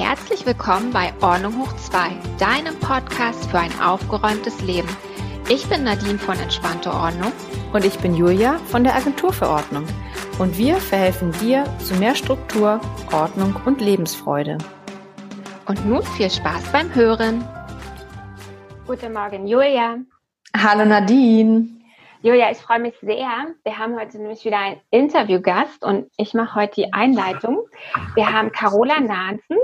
Herzlich 0.00 0.46
willkommen 0.46 0.92
bei 0.92 1.12
Ordnung 1.20 1.58
hoch 1.58 1.72
2, 1.74 2.10
deinem 2.38 2.78
Podcast 2.78 3.50
für 3.50 3.58
ein 3.58 3.80
aufgeräumtes 3.80 4.62
Leben. 4.62 4.88
Ich 5.48 5.68
bin 5.68 5.82
Nadine 5.82 6.20
von 6.20 6.38
Entspannte 6.38 6.92
Ordnung. 6.92 7.32
Und 7.72 7.84
ich 7.84 7.98
bin 7.98 8.14
Julia 8.14 8.58
von 8.66 8.84
der 8.84 8.94
Agentur 8.94 9.32
für 9.32 9.48
Ordnung. 9.48 9.84
Und 10.38 10.56
wir 10.56 10.76
verhelfen 10.76 11.32
dir 11.40 11.64
zu 11.80 11.96
mehr 11.96 12.14
Struktur, 12.14 12.80
Ordnung 13.12 13.56
und 13.64 13.80
Lebensfreude. 13.80 14.58
Und 15.66 15.84
nun 15.84 16.04
viel 16.04 16.30
Spaß 16.30 16.70
beim 16.70 16.94
Hören. 16.94 17.44
Guten 18.86 19.12
Morgen, 19.12 19.48
Julia. 19.48 19.96
Hallo 20.56 20.84
Nadine. 20.84 21.70
Julia, 22.22 22.52
ich 22.52 22.58
freue 22.58 22.78
mich 22.78 22.94
sehr. 23.00 23.28
Wir 23.64 23.78
haben 23.78 23.98
heute 23.98 24.18
nämlich 24.18 24.44
wieder 24.44 24.60
einen 24.60 24.80
Interviewgast 24.92 25.84
und 25.84 26.08
ich 26.16 26.34
mache 26.34 26.54
heute 26.54 26.82
die 26.82 26.92
Einleitung. 26.92 27.66
Wir 28.14 28.32
haben 28.32 28.52
Carola 28.52 29.00
Nansen. 29.00 29.56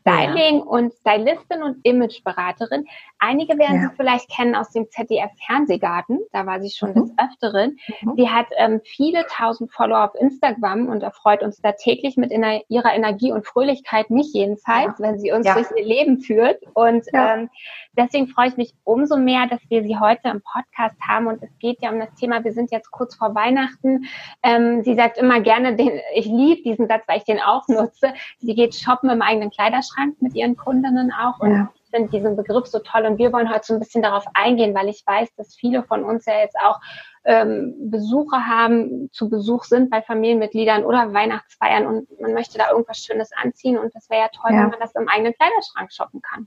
Styling 0.00 0.58
ja. 0.58 0.64
und 0.64 0.92
Stylistin 0.94 1.62
und 1.62 1.84
Imageberaterin. 1.84 2.86
Einige 3.18 3.58
werden 3.58 3.82
ja. 3.82 3.88
sie 3.88 3.96
vielleicht 3.96 4.30
kennen 4.30 4.54
aus 4.54 4.70
dem 4.70 4.88
ZDF 4.90 5.30
Fernsehgarten. 5.46 6.20
Da 6.32 6.46
war 6.46 6.60
sie 6.60 6.70
schon 6.70 6.90
mhm. 6.90 6.94
des 6.94 7.12
Öfteren. 7.18 7.78
Mhm. 8.00 8.14
Sie 8.16 8.28
hat 8.28 8.46
ähm, 8.56 8.80
viele 8.82 9.26
tausend 9.26 9.72
Follower 9.72 10.04
auf 10.04 10.14
Instagram 10.14 10.88
und 10.88 11.02
erfreut 11.02 11.42
uns 11.42 11.60
da 11.60 11.72
täglich 11.72 12.16
mit 12.16 12.32
ihrer 12.32 12.94
Energie 12.94 13.32
und 13.32 13.46
Fröhlichkeit, 13.46 14.10
mich 14.10 14.32
jedenfalls, 14.32 14.98
ja. 14.98 15.06
wenn 15.06 15.18
sie 15.18 15.32
uns 15.32 15.46
durch 15.52 15.66
ihr 15.76 15.84
Leben 15.84 16.20
führt. 16.20 16.62
Und 16.74 17.04
ähm, 17.12 17.50
deswegen 17.92 18.28
freue 18.28 18.48
ich 18.48 18.56
mich 18.56 18.74
umso 18.84 19.16
mehr, 19.16 19.46
dass 19.48 19.60
wir 19.68 19.82
sie 19.82 19.98
heute 19.98 20.28
im 20.28 20.40
Podcast 20.40 20.96
haben. 21.06 21.26
Und 21.26 21.42
es 21.42 21.50
geht 21.58 21.82
ja 21.82 21.90
um 21.90 21.98
das 21.98 22.14
Thema, 22.14 22.42
wir 22.42 22.52
sind 22.52 22.70
jetzt 22.70 22.90
kurz 22.90 23.14
vor 23.14 23.34
Weihnachten. 23.34 24.06
Ähm, 24.42 24.82
sie 24.82 24.94
sagt 24.94 25.18
immer 25.18 25.40
gerne, 25.40 25.76
den, 25.76 26.00
ich 26.14 26.24
liebe 26.24 26.62
diesen 26.62 26.88
Satz, 26.88 27.02
weil 27.06 27.18
ich 27.18 27.24
den 27.24 27.40
auch 27.40 27.68
nutze. 27.68 28.14
Sie 28.38 28.54
geht 28.54 28.74
shoppen 28.74 29.10
im 29.10 29.20
eigenen 29.20 29.50
Kleiderschrank 29.50 29.89
mit 30.20 30.34
ihren 30.34 30.56
Kundinnen 30.56 31.12
auch. 31.12 31.40
Und 31.40 31.52
ja. 31.52 31.72
ich 31.74 31.90
finde 31.90 32.10
diesen 32.10 32.36
Begriff 32.36 32.66
so 32.66 32.78
toll. 32.78 33.06
Und 33.06 33.18
wir 33.18 33.32
wollen 33.32 33.50
heute 33.50 33.66
so 33.66 33.74
ein 33.74 33.80
bisschen 33.80 34.02
darauf 34.02 34.24
eingehen, 34.34 34.74
weil 34.74 34.88
ich 34.88 35.02
weiß, 35.06 35.34
dass 35.36 35.54
viele 35.54 35.82
von 35.82 36.04
uns 36.04 36.26
ja 36.26 36.38
jetzt 36.38 36.56
auch 36.64 36.80
ähm, 37.24 37.74
Besucher 37.90 38.46
haben, 38.46 39.10
zu 39.12 39.28
Besuch 39.28 39.64
sind 39.64 39.90
bei 39.90 40.02
Familienmitgliedern 40.02 40.84
oder 40.84 41.12
Weihnachtsfeiern 41.12 41.86
und 41.86 42.20
man 42.20 42.32
möchte 42.32 42.58
da 42.58 42.70
irgendwas 42.70 42.98
Schönes 42.98 43.30
anziehen. 43.42 43.78
Und 43.78 43.94
das 43.94 44.08
wäre 44.08 44.22
ja 44.22 44.28
toll, 44.28 44.52
ja. 44.52 44.62
wenn 44.62 44.70
man 44.70 44.80
das 44.80 44.94
im 44.94 45.08
eigenen 45.08 45.34
Kleiderschrank 45.34 45.92
shoppen 45.92 46.22
kann. 46.22 46.46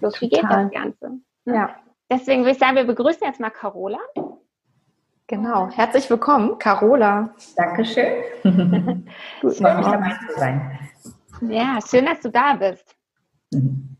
Bloß 0.00 0.20
wie 0.20 0.28
geht 0.28 0.44
das 0.44 0.70
Ganze? 0.70 1.10
Ne? 1.44 1.54
Ja. 1.54 1.76
Deswegen 2.10 2.42
würde 2.42 2.52
ich 2.52 2.58
sagen, 2.58 2.76
wir 2.76 2.84
begrüßen 2.84 3.26
jetzt 3.26 3.40
mal 3.40 3.50
Carola. 3.50 3.98
Genau. 5.28 5.70
Herzlich 5.70 6.10
willkommen, 6.10 6.58
Carola. 6.58 7.34
Dankeschön. 7.56 8.22
Gut, 9.40 9.56
schön, 9.56 9.76
mich 9.76 9.86
dabei 9.86 10.18
zu 10.28 10.38
sein. 10.38 10.78
Ja, 11.48 11.78
schön, 11.88 12.06
dass 12.06 12.20
du 12.20 12.30
da 12.30 12.54
bist. 12.54 12.94
Mhm. 13.52 13.96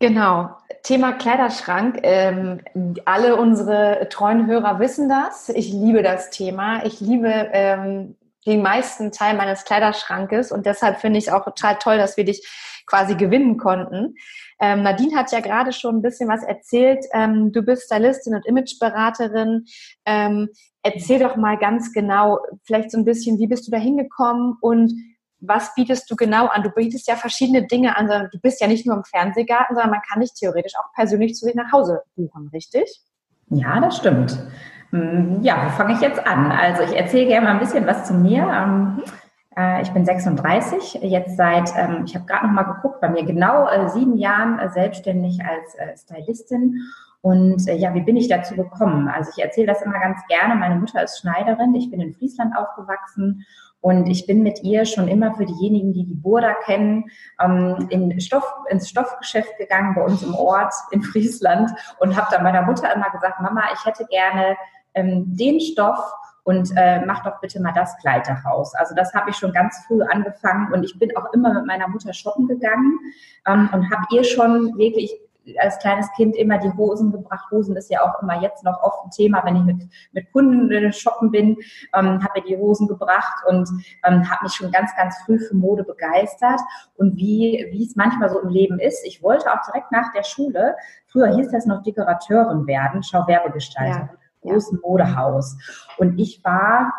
Genau, 0.00 0.50
Thema 0.82 1.12
Kleiderschrank. 1.12 2.00
Ähm, 2.02 2.60
alle 3.04 3.36
unsere 3.36 4.08
treuen 4.10 4.48
Hörer 4.48 4.80
wissen 4.80 5.08
das. 5.08 5.48
Ich 5.48 5.72
liebe 5.72 6.02
das 6.02 6.30
Thema. 6.30 6.84
Ich 6.84 7.00
liebe 7.00 7.28
ähm, 7.52 8.16
den 8.44 8.62
meisten 8.62 9.12
Teil 9.12 9.36
meines 9.36 9.64
Kleiderschrankes 9.64 10.50
und 10.50 10.66
deshalb 10.66 10.98
finde 10.98 11.20
ich 11.20 11.28
es 11.28 11.32
auch 11.32 11.44
total 11.44 11.76
toll, 11.76 11.98
dass 11.98 12.16
wir 12.16 12.24
dich 12.24 12.44
quasi 12.86 13.14
gewinnen 13.14 13.58
konnten. 13.58 14.16
Ähm, 14.60 14.82
Nadine 14.82 15.16
hat 15.16 15.30
ja 15.30 15.38
gerade 15.38 15.72
schon 15.72 15.98
ein 15.98 16.02
bisschen 16.02 16.28
was 16.28 16.42
erzählt. 16.42 17.04
Ähm, 17.12 17.52
du 17.52 17.62
bist 17.62 17.84
Stylistin 17.84 18.34
und 18.34 18.44
Imageberaterin. 18.44 19.66
Ähm, 20.04 20.48
erzähl 20.82 21.20
doch 21.20 21.36
mal 21.36 21.58
ganz 21.58 21.92
genau, 21.92 22.40
vielleicht 22.64 22.90
so 22.90 22.98
ein 22.98 23.04
bisschen, 23.04 23.38
wie 23.38 23.46
bist 23.46 23.68
du 23.68 23.70
da 23.70 23.78
hingekommen 23.78 24.56
und 24.60 24.92
was 25.42 25.74
bietest 25.74 26.10
du 26.10 26.16
genau 26.16 26.46
an? 26.46 26.62
Du 26.62 26.70
bietest 26.70 27.08
ja 27.08 27.16
verschiedene 27.16 27.66
Dinge 27.66 27.96
an, 27.96 28.06
du 28.06 28.38
bist 28.40 28.60
ja 28.60 28.68
nicht 28.68 28.86
nur 28.86 28.96
im 28.96 29.04
Fernsehgarten, 29.04 29.74
sondern 29.74 29.90
man 29.90 30.02
kann 30.08 30.20
dich 30.20 30.32
theoretisch 30.34 30.72
auch 30.78 30.92
persönlich 30.94 31.34
zu 31.34 31.46
dir 31.46 31.56
nach 31.56 31.72
Hause 31.72 32.02
buchen, 32.16 32.48
richtig? 32.52 33.02
Ja, 33.48 33.80
das 33.80 33.96
stimmt. 33.96 34.38
Hm, 34.90 35.42
ja, 35.42 35.66
wo 35.66 35.70
fange 35.70 35.94
ich 35.94 36.00
jetzt 36.00 36.24
an? 36.24 36.52
Also 36.52 36.84
ich 36.84 36.96
erzähle 36.96 37.26
gerne 37.26 37.46
mal 37.46 37.52
ein 37.54 37.60
bisschen 37.60 37.86
was 37.86 38.06
zu 38.06 38.14
mir. 38.14 38.42
Ähm, 38.44 39.02
äh, 39.56 39.82
ich 39.82 39.90
bin 39.90 40.04
36, 40.04 41.00
jetzt 41.02 41.36
seit, 41.36 41.70
ähm, 41.76 42.04
ich 42.06 42.14
habe 42.14 42.24
gerade 42.24 42.46
noch 42.46 42.52
mal 42.52 42.62
geguckt, 42.62 43.00
bei 43.00 43.08
mir 43.08 43.24
genau 43.24 43.68
äh, 43.68 43.88
sieben 43.88 44.16
Jahren 44.16 44.58
äh, 44.58 44.70
selbstständig 44.70 45.40
als 45.44 46.02
Stylistin. 46.02 46.82
Und 47.20 47.66
ja, 47.66 47.94
wie 47.94 48.00
bin 48.00 48.16
ich 48.16 48.28
dazu 48.28 48.56
gekommen? 48.56 49.08
Also 49.08 49.30
ich 49.36 49.42
erzähle 49.42 49.68
das 49.68 49.82
immer 49.82 50.00
ganz 50.00 50.18
gerne. 50.26 50.56
Meine 50.56 50.74
Mutter 50.74 51.04
ist 51.04 51.20
Schneiderin. 51.20 51.72
Ich 51.76 51.88
bin 51.88 52.00
in 52.00 52.14
Friesland 52.14 52.56
aufgewachsen 52.56 53.44
und 53.82 54.06
ich 54.06 54.26
bin 54.26 54.42
mit 54.42 54.62
ihr 54.62 54.86
schon 54.86 55.08
immer 55.08 55.34
für 55.34 55.44
diejenigen, 55.44 55.92
die 55.92 56.04
die 56.04 56.14
Burda 56.14 56.54
kennen, 56.64 57.10
ähm, 57.40 57.88
in 57.90 58.18
Stoff, 58.20 58.44
ins 58.70 58.88
Stoffgeschäft 58.88 59.58
gegangen 59.58 59.94
bei 59.94 60.02
uns 60.02 60.22
im 60.22 60.34
Ort 60.34 60.72
in 60.92 61.02
Friesland 61.02 61.70
und 61.98 62.16
habe 62.16 62.28
dann 62.30 62.44
meiner 62.44 62.62
Mutter 62.62 62.94
immer 62.94 63.10
gesagt, 63.10 63.40
Mama, 63.40 63.64
ich 63.74 63.84
hätte 63.84 64.06
gerne 64.06 64.56
ähm, 64.94 65.24
den 65.36 65.60
Stoff 65.60 65.98
und 66.44 66.70
äh, 66.76 67.04
mach 67.04 67.24
doch 67.24 67.40
bitte 67.40 67.60
mal 67.60 67.72
das 67.72 67.96
Kleid 67.98 68.28
daraus. 68.28 68.72
Also 68.74 68.94
das 68.94 69.12
habe 69.14 69.30
ich 69.30 69.36
schon 69.36 69.52
ganz 69.52 69.84
früh 69.86 70.00
angefangen 70.02 70.72
und 70.72 70.84
ich 70.84 70.96
bin 70.98 71.16
auch 71.16 71.32
immer 71.32 71.52
mit 71.52 71.66
meiner 71.66 71.88
Mutter 71.88 72.12
shoppen 72.12 72.46
gegangen 72.46 72.98
ähm, 73.48 73.68
und 73.72 73.90
habe 73.90 74.06
ihr 74.12 74.22
schon 74.22 74.78
wirklich 74.78 75.12
als 75.58 75.78
kleines 75.78 76.10
Kind 76.16 76.36
immer 76.36 76.58
die 76.58 76.72
Hosen 76.72 77.12
gebracht. 77.12 77.50
Hosen 77.50 77.76
ist 77.76 77.90
ja 77.90 78.02
auch 78.02 78.22
immer 78.22 78.40
jetzt 78.40 78.64
noch 78.64 78.82
oft 78.82 79.04
ein 79.04 79.10
Thema, 79.10 79.42
wenn 79.44 79.56
ich 79.56 79.62
mit, 79.64 79.88
mit 80.12 80.32
Kunden 80.32 80.92
shoppen 80.92 81.30
bin, 81.30 81.56
ähm, 81.94 82.22
habe 82.22 82.40
mir 82.40 82.46
die 82.46 82.56
Hosen 82.56 82.88
gebracht 82.88 83.44
und 83.48 83.68
ähm, 84.04 84.30
habe 84.30 84.44
mich 84.44 84.52
schon 84.52 84.70
ganz, 84.70 84.90
ganz 84.96 85.16
früh 85.24 85.38
für 85.38 85.54
Mode 85.54 85.84
begeistert 85.84 86.60
und 86.96 87.16
wie, 87.16 87.66
wie 87.72 87.84
es 87.84 87.96
manchmal 87.96 88.30
so 88.30 88.40
im 88.40 88.48
Leben 88.48 88.78
ist. 88.78 89.04
Ich 89.06 89.22
wollte 89.22 89.52
auch 89.52 89.64
direkt 89.66 89.90
nach 89.92 90.12
der 90.12 90.22
Schule, 90.22 90.76
früher 91.06 91.34
hieß 91.34 91.50
das 91.50 91.66
noch 91.66 91.82
Dekorateurin 91.82 92.66
werden, 92.66 93.02
Schauwerbegestalter. 93.02 94.10
Ja 94.12 94.18
großen 94.42 94.80
Modehaus. 94.82 95.56
Und 95.98 96.18
ich 96.18 96.44
war 96.44 96.92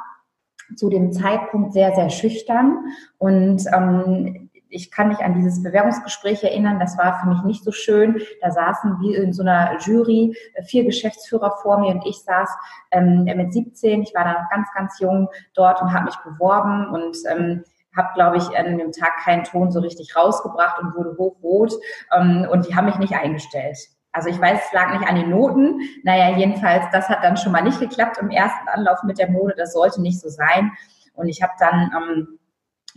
zu 0.75 0.89
dem 0.89 1.11
Zeitpunkt 1.11 1.73
sehr, 1.73 1.93
sehr 1.93 2.09
schüchtern 2.09 2.85
und 3.17 3.63
ähm, 3.71 4.42
ich 4.73 4.91
kann 4.91 5.09
mich 5.09 5.19
an 5.19 5.35
dieses 5.35 5.61
Bewerbungsgespräch 5.61 6.43
erinnern, 6.43 6.79
das 6.79 6.97
war 6.97 7.19
für 7.19 7.27
mich 7.27 7.43
nicht 7.43 7.63
so 7.63 7.71
schön. 7.71 8.21
Da 8.41 8.51
saßen 8.51 8.99
wir 8.99 9.23
in 9.23 9.33
so 9.33 9.43
einer 9.43 9.77
Jury, 9.79 10.35
äh, 10.55 10.63
vier 10.63 10.83
Geschäftsführer 10.83 11.57
vor 11.61 11.79
mir 11.79 11.91
und 11.91 12.05
ich 12.05 12.21
saß 12.23 12.49
ähm, 12.91 13.23
mit 13.23 13.53
17, 13.53 14.01
ich 14.01 14.13
war 14.13 14.23
da 14.23 14.33
noch 14.33 14.49
ganz, 14.49 14.67
ganz 14.75 14.99
jung 14.99 15.29
dort 15.53 15.81
und 15.81 15.93
habe 15.93 16.05
mich 16.05 16.17
beworben 16.17 16.87
und 16.89 17.17
ähm, 17.29 17.63
habe, 17.95 18.09
glaube 18.15 18.37
ich, 18.37 18.57
an 18.57 18.77
dem 18.77 18.91
Tag 18.91 19.17
keinen 19.23 19.43
Ton 19.43 19.71
so 19.71 19.79
richtig 19.79 20.15
rausgebracht 20.15 20.81
und 20.81 20.95
wurde 20.95 21.15
hochrot 21.17 21.73
ähm, 22.15 22.47
und 22.51 22.67
die 22.67 22.75
haben 22.75 22.85
mich 22.85 22.97
nicht 22.97 23.13
eingestellt. 23.13 23.77
Also 24.11 24.29
ich 24.29 24.39
weiß, 24.39 24.59
es 24.65 24.73
lag 24.73 24.93
nicht 24.93 25.07
an 25.07 25.15
den 25.15 25.29
Noten. 25.29 25.81
Naja, 26.03 26.37
jedenfalls, 26.37 26.85
das 26.91 27.09
hat 27.09 27.23
dann 27.23 27.35
schon 27.35 27.51
mal 27.51 27.63
nicht 27.63 27.79
geklappt 27.79 28.19
im 28.19 28.29
ersten 28.29 28.67
Anlauf 28.69 29.01
mit 29.03 29.17
der 29.17 29.29
Mode. 29.29 29.55
Das 29.57 29.73
sollte 29.73 30.01
nicht 30.01 30.19
so 30.19 30.29
sein. 30.29 30.71
Und 31.15 31.29
ich 31.29 31.41
habe 31.41 31.53
dann 31.59 31.91
ähm, 31.95 32.39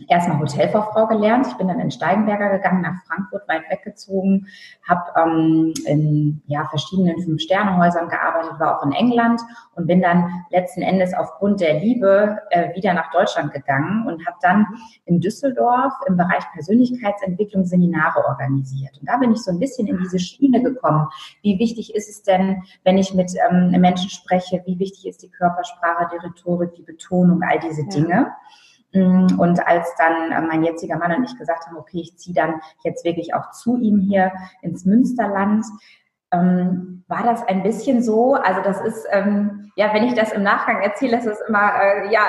erstmal 0.07 0.39
Hotelfachfrau 0.39 1.07
gelernt. 1.07 1.47
Ich 1.47 1.53
bin 1.55 1.67
dann 1.67 1.79
in 1.79 1.91
Steigenberger 1.91 2.49
gegangen, 2.49 2.81
nach 2.81 3.03
Frankfurt, 3.07 3.47
weit 3.47 3.69
weggezogen, 3.69 4.47
habe 4.87 5.03
ähm, 5.17 5.73
in 5.85 6.41
ja, 6.47 6.65
verschiedenen 6.65 7.21
Fünf-Sterne-Häusern 7.21 8.09
gearbeitet, 8.09 8.59
war 8.59 8.77
auch 8.77 8.85
in 8.85 8.91
England 8.91 9.41
und 9.75 9.87
bin 9.87 10.01
dann 10.01 10.45
letzten 10.49 10.81
Endes 10.81 11.13
aufgrund 11.13 11.61
der 11.61 11.79
Liebe 11.79 12.37
äh, 12.49 12.75
wieder 12.75 12.93
nach 12.93 13.11
Deutschland 13.11 13.53
gegangen 13.53 14.07
und 14.07 14.25
habe 14.25 14.37
dann 14.41 14.67
in 15.05 15.19
Düsseldorf 15.19 15.93
im 16.07 16.17
Bereich 16.17 16.43
Persönlichkeitsentwicklung 16.53 17.65
Seminare 17.65 18.25
organisiert. 18.25 18.97
Und 18.99 19.07
da 19.09 19.17
bin 19.17 19.31
ich 19.31 19.39
so 19.39 19.51
ein 19.51 19.59
bisschen 19.59 19.87
in 19.87 19.97
diese 19.97 20.19
Schiene 20.19 20.61
gekommen. 20.61 21.07
Wie 21.41 21.59
wichtig 21.59 21.95
ist 21.95 22.09
es 22.09 22.23
denn, 22.23 22.63
wenn 22.83 22.97
ich 22.97 23.13
mit 23.13 23.31
ähm, 23.49 23.71
Menschen 23.79 24.09
spreche, 24.09 24.61
wie 24.65 24.79
wichtig 24.79 25.07
ist 25.07 25.23
die 25.23 25.29
Körpersprache, 25.29 26.09
die 26.13 26.25
Rhetorik, 26.25 26.73
die 26.75 26.83
Betonung, 26.83 27.41
all 27.43 27.59
diese 27.59 27.85
Dinge. 27.85 28.09
Ja. 28.09 28.35
Mm, 28.35 28.66
und 28.93 29.67
als 29.67 29.93
dann 29.97 30.31
äh, 30.31 30.41
mein 30.41 30.63
jetziger 30.63 30.97
Mann 30.97 31.13
und 31.13 31.23
ich 31.25 31.37
gesagt 31.37 31.67
haben, 31.67 31.77
okay, 31.77 31.99
ich 32.01 32.17
ziehe 32.17 32.35
dann 32.35 32.61
jetzt 32.83 33.03
wirklich 33.03 33.33
auch 33.33 33.51
zu 33.51 33.77
ihm 33.77 33.99
hier 33.99 34.31
ins 34.61 34.85
Münsterland, 34.85 35.65
ähm, 36.31 37.03
war 37.07 37.23
das 37.23 37.43
ein 37.47 37.63
bisschen 37.63 38.01
so, 38.01 38.35
also 38.35 38.61
das 38.61 38.81
ist, 38.81 39.05
ähm, 39.11 39.56
ja, 39.77 39.93
wenn 39.93 40.05
ich 40.05 40.15
das 40.15 40.31
im 40.31 40.41
Nachgang 40.41 40.81
erzähle, 40.81 41.17
ist 41.17 41.43
immer, 41.47 41.71
äh, 41.79 42.11
ja, 42.11 42.21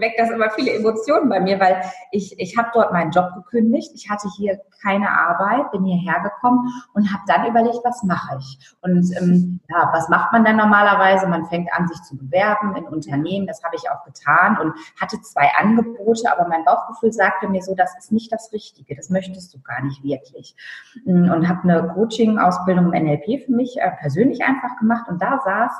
weckt 0.00 0.18
das 0.18 0.30
immer 0.30 0.50
viele 0.50 0.72
Emotionen 0.72 1.28
bei 1.28 1.38
mir, 1.38 1.60
weil 1.60 1.80
ich, 2.10 2.36
ich 2.40 2.58
habe 2.58 2.70
dort 2.74 2.92
meinen 2.92 3.12
Job 3.12 3.30
gekündigt, 3.36 3.92
ich 3.94 4.10
hatte 4.10 4.28
hier 4.36 4.58
keine 4.82 5.08
Arbeit, 5.08 5.70
bin 5.70 5.84
hierher 5.84 6.20
gekommen 6.20 6.68
und 6.94 7.12
habe 7.12 7.22
dann 7.28 7.46
überlegt, 7.46 7.78
was 7.84 8.02
mache 8.02 8.38
ich? 8.38 8.74
Und 8.80 9.16
ähm, 9.16 9.60
ja, 9.68 9.90
was 9.92 10.08
macht 10.08 10.32
man 10.32 10.44
dann 10.44 10.56
normalerweise? 10.56 11.28
Man 11.28 11.46
fängt 11.46 11.72
an, 11.72 11.86
sich 11.86 12.02
zu 12.02 12.16
bewerben 12.16 12.74
in 12.74 12.84
Unternehmen, 12.84 13.46
das 13.46 13.62
habe 13.62 13.76
ich 13.76 13.88
auch 13.88 14.04
getan 14.04 14.58
und 14.58 14.74
hatte 15.00 15.20
zwei 15.22 15.52
Angebote, 15.56 16.32
aber 16.32 16.48
mein 16.48 16.64
Bauchgefühl 16.64 17.12
sagte 17.12 17.48
mir 17.48 17.62
so, 17.62 17.76
das 17.76 17.96
ist 17.96 18.10
nicht 18.10 18.32
das 18.32 18.52
Richtige, 18.52 18.96
das 18.96 19.08
möchtest 19.08 19.54
du 19.54 19.60
gar 19.60 19.82
nicht 19.82 20.02
wirklich. 20.02 20.56
Und 21.04 21.48
habe 21.48 21.62
eine 21.62 21.92
Coaching-Ausbildung 21.94 22.92
im 22.92 23.04
NLP 23.04 23.44
für 23.44 23.52
mich 23.52 23.78
äh, 23.78 23.92
persönlich 24.00 24.42
einfach 24.42 24.76
gemacht 24.78 25.08
und 25.08 25.22
da 25.22 25.40
saß 25.44 25.72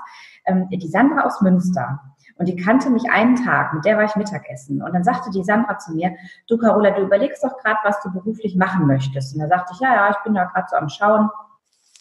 ähm, 0.47 0.69
die 0.71 0.88
Sandra 0.88 1.07
aus 1.16 1.40
Münster. 1.40 2.00
Und 2.37 2.46
die 2.46 2.56
kannte 2.56 2.90
mich 2.90 3.10
einen 3.10 3.37
Tag, 3.37 3.75
mit 3.75 3.84
der 3.84 3.96
war 3.96 4.05
ich 4.05 4.14
Mittagessen. 4.14 4.81
Und 4.81 4.93
dann 4.94 5.02
sagte 5.02 5.31
die 5.31 5.43
Sandra 5.43 5.78
zu 5.78 5.93
mir, 5.93 6.14
du 6.46 6.56
Carola, 6.56 6.90
du 6.93 7.02
überlegst 7.02 7.43
doch 7.43 7.56
gerade, 7.58 7.78
was 7.82 8.00
du 8.00 8.12
beruflich 8.12 8.56
machen 8.56 8.87
möchtest. 8.87 9.34
Und 9.34 9.40
da 9.40 9.49
sagte 9.49 9.72
ich, 9.75 9.81
ja, 9.81 9.93
ja, 9.93 10.10
ich 10.10 10.19
bin 10.25 10.34
da 10.34 10.44
gerade 10.44 10.66
so 10.70 10.76
am 10.76 10.88
Schauen 10.88 11.31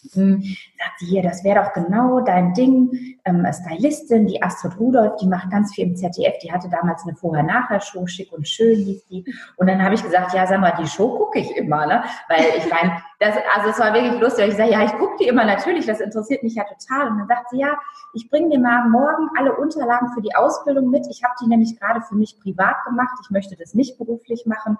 sagt 0.02 0.98
sie 0.98 1.06
hier, 1.06 1.22
das 1.22 1.42
wäre 1.42 1.62
doch 1.62 1.72
genau 1.72 2.20
dein 2.20 2.54
Ding. 2.54 3.18
Ähm, 3.24 3.46
Stylistin, 3.52 4.26
die 4.26 4.42
Astrid 4.42 4.78
Rudolph, 4.78 5.16
die 5.16 5.26
macht 5.26 5.50
ganz 5.50 5.74
viel 5.74 5.88
im 5.88 5.96
ZDF. 5.96 6.38
Die 6.38 6.52
hatte 6.52 6.68
damals 6.68 7.02
eine 7.02 7.16
Vorher-Nachher-Show, 7.16 8.06
schick 8.06 8.32
und 8.32 8.46
schön 8.46 8.76
hieß 8.76 9.06
die. 9.08 9.24
Und 9.56 9.66
dann 9.66 9.82
habe 9.82 9.94
ich 9.94 10.02
gesagt, 10.02 10.34
ja, 10.34 10.46
sag 10.46 10.60
mal, 10.60 10.74
die 10.80 10.86
Show 10.86 11.16
gucke 11.16 11.40
ich 11.40 11.56
immer, 11.56 11.86
ne? 11.86 12.04
Weil 12.28 12.44
ich 12.56 12.70
meine, 12.70 13.02
das, 13.18 13.34
also 13.56 13.70
es 13.70 13.78
war 13.78 13.92
wirklich 13.92 14.20
lustig. 14.20 14.44
Weil 14.44 14.50
ich 14.50 14.56
sage, 14.56 14.70
ja, 14.70 14.84
ich 14.84 14.92
gucke 14.92 15.16
die 15.20 15.26
immer 15.26 15.44
natürlich, 15.44 15.86
das 15.86 16.00
interessiert 16.00 16.42
mich 16.42 16.54
ja 16.54 16.64
total. 16.64 17.08
Und 17.08 17.18
dann 17.18 17.28
sagt 17.28 17.50
sie, 17.50 17.58
ja, 17.58 17.76
ich 18.14 18.30
bringe 18.30 18.50
dir 18.50 18.60
mal 18.60 18.88
morgen 18.88 19.28
alle 19.36 19.56
Unterlagen 19.56 20.12
für 20.14 20.22
die 20.22 20.34
Ausbildung 20.34 20.90
mit. 20.90 21.06
Ich 21.10 21.24
habe 21.24 21.34
die 21.42 21.48
nämlich 21.48 21.78
gerade 21.78 22.02
für 22.02 22.14
mich 22.14 22.38
privat 22.40 22.84
gemacht. 22.86 23.18
Ich 23.22 23.30
möchte 23.30 23.56
das 23.56 23.74
nicht 23.74 23.98
beruflich 23.98 24.46
machen. 24.46 24.78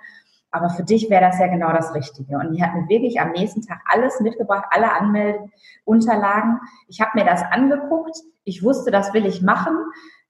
Aber 0.51 0.71
für 0.71 0.83
dich 0.83 1.11
wäre 1.11 1.21
das 1.21 1.39
ja 1.39 1.47
genau 1.47 1.73
das 1.73 1.95
Richtige. 1.95 2.37
Und 2.37 2.53
die 2.53 2.63
hat 2.63 2.75
mir 2.75 2.89
wirklich 2.89 3.21
am 3.21 3.33
nächsten 3.33 3.63
Tag 3.63 3.81
alles 3.87 4.21
mitgebracht, 4.21 4.65
alle 4.71 4.93
Anmeldeunterlagen. 4.93 6.61
Ich 6.89 7.01
habe 7.01 7.11
mir 7.15 7.25
das 7.25 7.43
angeguckt. 7.51 8.17
Ich 8.45 8.63
wusste, 8.63 8.91
das 8.91 9.13
will 9.13 9.27
ich 9.27 9.43
machen. 9.43 9.77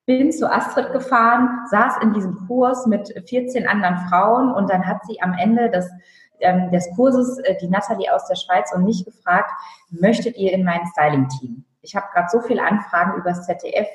Bin 0.07 0.33
zu 0.33 0.51
Astrid 0.51 0.93
gefahren, 0.93 1.67
saß 1.71 1.99
in 2.03 2.15
diesem 2.15 2.47
Kurs 2.47 2.87
mit 2.87 3.13
14 3.29 3.69
anderen 3.69 3.99
Frauen 4.09 4.51
und 4.53 4.71
dann 4.71 4.87
hat 4.87 5.05
sie 5.07 5.21
am 5.21 5.35
Ende 5.35 5.71
des, 5.71 5.89
ähm, 6.41 6.73
des 6.73 6.89
Kurses 6.97 7.39
äh, 7.41 7.57
die 7.61 7.69
Nathalie 7.69 8.13
aus 8.13 8.27
der 8.27 8.37
Schweiz 8.37 8.73
und 8.75 8.85
mich 8.85 9.05
gefragt, 9.05 9.51
möchtet 9.91 10.37
ihr 10.37 10.53
in 10.53 10.65
mein 10.65 10.81
Styling-Team? 10.87 11.65
Ich 11.83 11.95
habe 11.95 12.07
gerade 12.13 12.29
so 12.31 12.41
viele 12.41 12.67
Anfragen 12.67 13.21
übers 13.21 13.47
ZDF, 13.47 13.87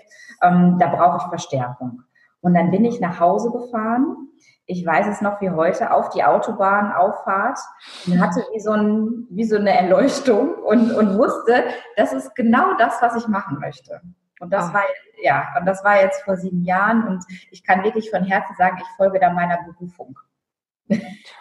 ähm, 0.42 0.78
da 0.80 0.88
brauche 0.88 1.18
ich 1.18 1.24
Verstärkung. 1.30 2.04
Und 2.42 2.54
dann 2.54 2.72
bin 2.72 2.86
ich 2.86 3.00
nach 3.00 3.20
Hause 3.20 3.52
gefahren 3.52 4.30
ich 4.66 4.86
weiß 4.86 5.08
es 5.08 5.22
noch 5.22 5.42
wie 5.42 5.50
heute, 5.50 5.92
auf 5.92 6.10
die 6.10 6.24
Autobahnauffahrt 6.24 7.60
und 8.08 8.22
hatte 8.22 8.46
wie 8.54 8.60
so, 8.60 8.72
ein, 8.72 9.28
wie 9.30 9.44
so 9.44 9.58
eine 9.58 9.78
Erleuchtung 9.78 10.56
und, 10.56 10.92
und 10.92 11.18
wusste, 11.18 11.66
das 11.98 12.14
ist 12.14 12.34
genau 12.36 12.76
das, 12.78 13.02
was 13.02 13.16
ich 13.16 13.28
machen 13.28 13.60
möchte. 13.60 14.02
Und 14.40 14.52
das 14.52 14.70
oh. 14.70 14.74
war, 14.74 14.84
ja, 15.22 15.54
und 15.60 15.66
das 15.66 15.84
war 15.84 16.02
jetzt 16.02 16.24
vor 16.24 16.38
sieben 16.38 16.64
Jahren 16.64 17.08
und 17.08 17.24
ich 17.52 17.64
kann 17.64 17.84
wirklich 17.84 18.10
von 18.10 18.24
Herzen 18.24 18.56
sagen, 18.56 18.78
ich 18.82 18.88
folge 18.98 19.20
da 19.20 19.30
meiner 19.30 19.60
Berufung. 19.64 20.18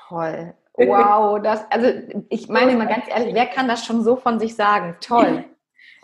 Toll. 0.08 0.54
Wow, 0.74 1.38
das, 1.42 1.70
also 1.70 1.86
ich 2.30 2.48
meine 2.48 2.74
mal 2.76 2.88
ganz 2.88 3.04
ehrlich, 3.06 3.34
wer 3.34 3.44
kann 3.44 3.68
das 3.68 3.84
schon 3.84 4.02
so 4.02 4.16
von 4.16 4.38
sich 4.38 4.56
sagen? 4.56 4.96
Toll. 5.00 5.44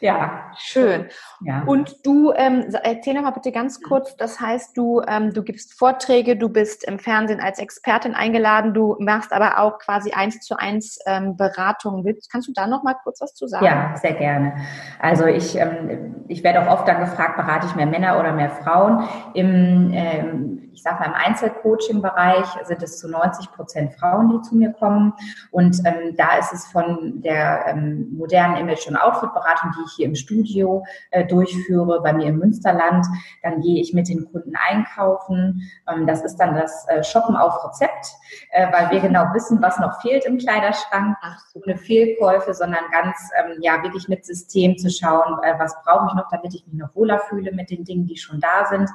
Ja, 0.01 0.53
schön. 0.57 1.09
Ja. 1.41 1.65
Und 1.67 2.07
du, 2.07 2.33
ähm, 2.33 2.67
erzähl 2.85 3.15
noch 3.15 3.23
mal 3.23 3.33
bitte 3.33 3.51
ganz 3.51 3.81
kurz, 3.81 4.17
das 4.17 4.41
heißt, 4.41 4.77
du, 4.77 5.03
ähm, 5.09 5.33
du 5.33 5.43
gibst 5.43 5.77
Vorträge, 5.77 6.37
du 6.37 6.49
bist 6.49 6.85
im 6.85 7.01
Fernsehen 7.01 7.41
als 7.41 7.59
Expertin 7.59 8.15
eingeladen, 8.15 8.75
du 8.75 8.97
machst 9.01 9.33
aber 9.33 9.59
auch 9.59 9.79
quasi 9.81 10.13
eins 10.13 10.39
zu 10.41 10.57
eins 10.57 11.01
ähm, 11.07 11.37
Beratungen. 11.37 12.05
Willst, 12.05 12.31
kannst 12.31 12.47
du 12.47 12.53
da 12.53 12.69
noch 12.69 12.85
mal 12.85 12.95
kurz 13.03 13.21
was 13.21 13.35
zu 13.35 13.49
sagen? 13.49 13.65
Ja, 13.65 13.97
sehr 13.97 14.15
gerne. 14.15 14.55
Also 15.01 15.27
ich, 15.27 15.57
ähm, 15.57 16.25
ich 16.29 16.45
werde 16.45 16.63
auch 16.63 16.79
oft 16.79 16.87
dann 16.87 17.01
gefragt, 17.01 17.37
berate 17.37 17.67
ich 17.67 17.75
mehr 17.75 17.87
Männer 17.87 18.21
oder 18.21 18.33
mehr 18.33 18.51
Frauen? 18.51 19.03
Im, 19.35 19.91
ähm, 19.93 20.58
ich 20.79 20.85
sage 20.85 21.01
mal, 21.01 21.07
im 21.07 21.15
Einzelcoaching-Bereich 21.15 22.47
sind 22.65 22.81
es 22.85 22.99
zu 22.99 23.09
90 23.09 23.51
Prozent 23.51 23.95
Frauen, 23.95 24.31
die 24.31 24.49
zu 24.49 24.55
mir 24.55 24.73
kommen. 24.73 25.13
Und 25.51 25.77
ähm, 25.85 26.15
da 26.17 26.39
ist 26.39 26.53
es 26.53 26.67
von 26.67 27.21
der 27.21 27.67
ähm, 27.67 28.17
modernen 28.17 28.59
Image- 28.59 28.87
und 28.87 28.97
Outfit-Beratung, 28.97 29.73
die 29.77 29.85
ich 29.87 29.93
hier 29.97 30.07
im 30.07 30.15
Studio 30.15 30.85
äh, 31.11 31.27
durchführe, 31.27 32.01
bei 32.01 32.13
mir 32.13 32.27
im 32.27 32.39
Münsterland. 32.39 33.05
Dann 33.43 33.61
gehe 33.61 33.81
ich 33.81 33.93
mit 33.93 34.09
den 34.09 34.31
Kunden 34.31 34.53
einkaufen. 34.55 35.69
Ähm, 35.89 36.07
das 36.07 36.23
ist 36.23 36.37
dann 36.37 36.55
das 36.55 36.87
äh, 36.89 37.03
Shoppen 37.03 37.35
auf 37.35 37.65
Rezept, 37.65 38.15
äh, 38.53 38.73
weil 38.73 38.93
wir 38.93 39.01
genau 39.01 39.25
wissen, 39.35 39.61
was 39.61 39.81
noch 39.81 40.01
fehlt 40.01 40.27
im 40.27 40.39
Kleiderschrank. 40.39 41.17
Ach, 41.23 41.41
so 41.53 41.61
eine 41.67 41.77
Fehlkäufe, 41.77 42.55
sondern 42.55 42.85
ganz, 42.93 43.17
ähm, 43.41 43.57
ja, 43.63 43.83
wirklich 43.83 44.07
mit 44.07 44.25
System 44.25 44.79
zu 44.79 44.91
schauen, 44.91 45.43
äh, 45.43 45.59
was 45.59 45.75
brauche 45.83 46.07
ich 46.07 46.15
noch, 46.15 46.29
damit 46.31 46.55
ich 46.55 46.65
mich 46.69 46.77
noch 46.77 46.95
wohler 46.95 47.19
fühle 47.19 47.51
mit 47.51 47.69
den 47.71 47.83
Dingen, 47.83 48.07
die 48.07 48.17
schon 48.17 48.39
da 48.39 48.65
sind. 48.67 48.89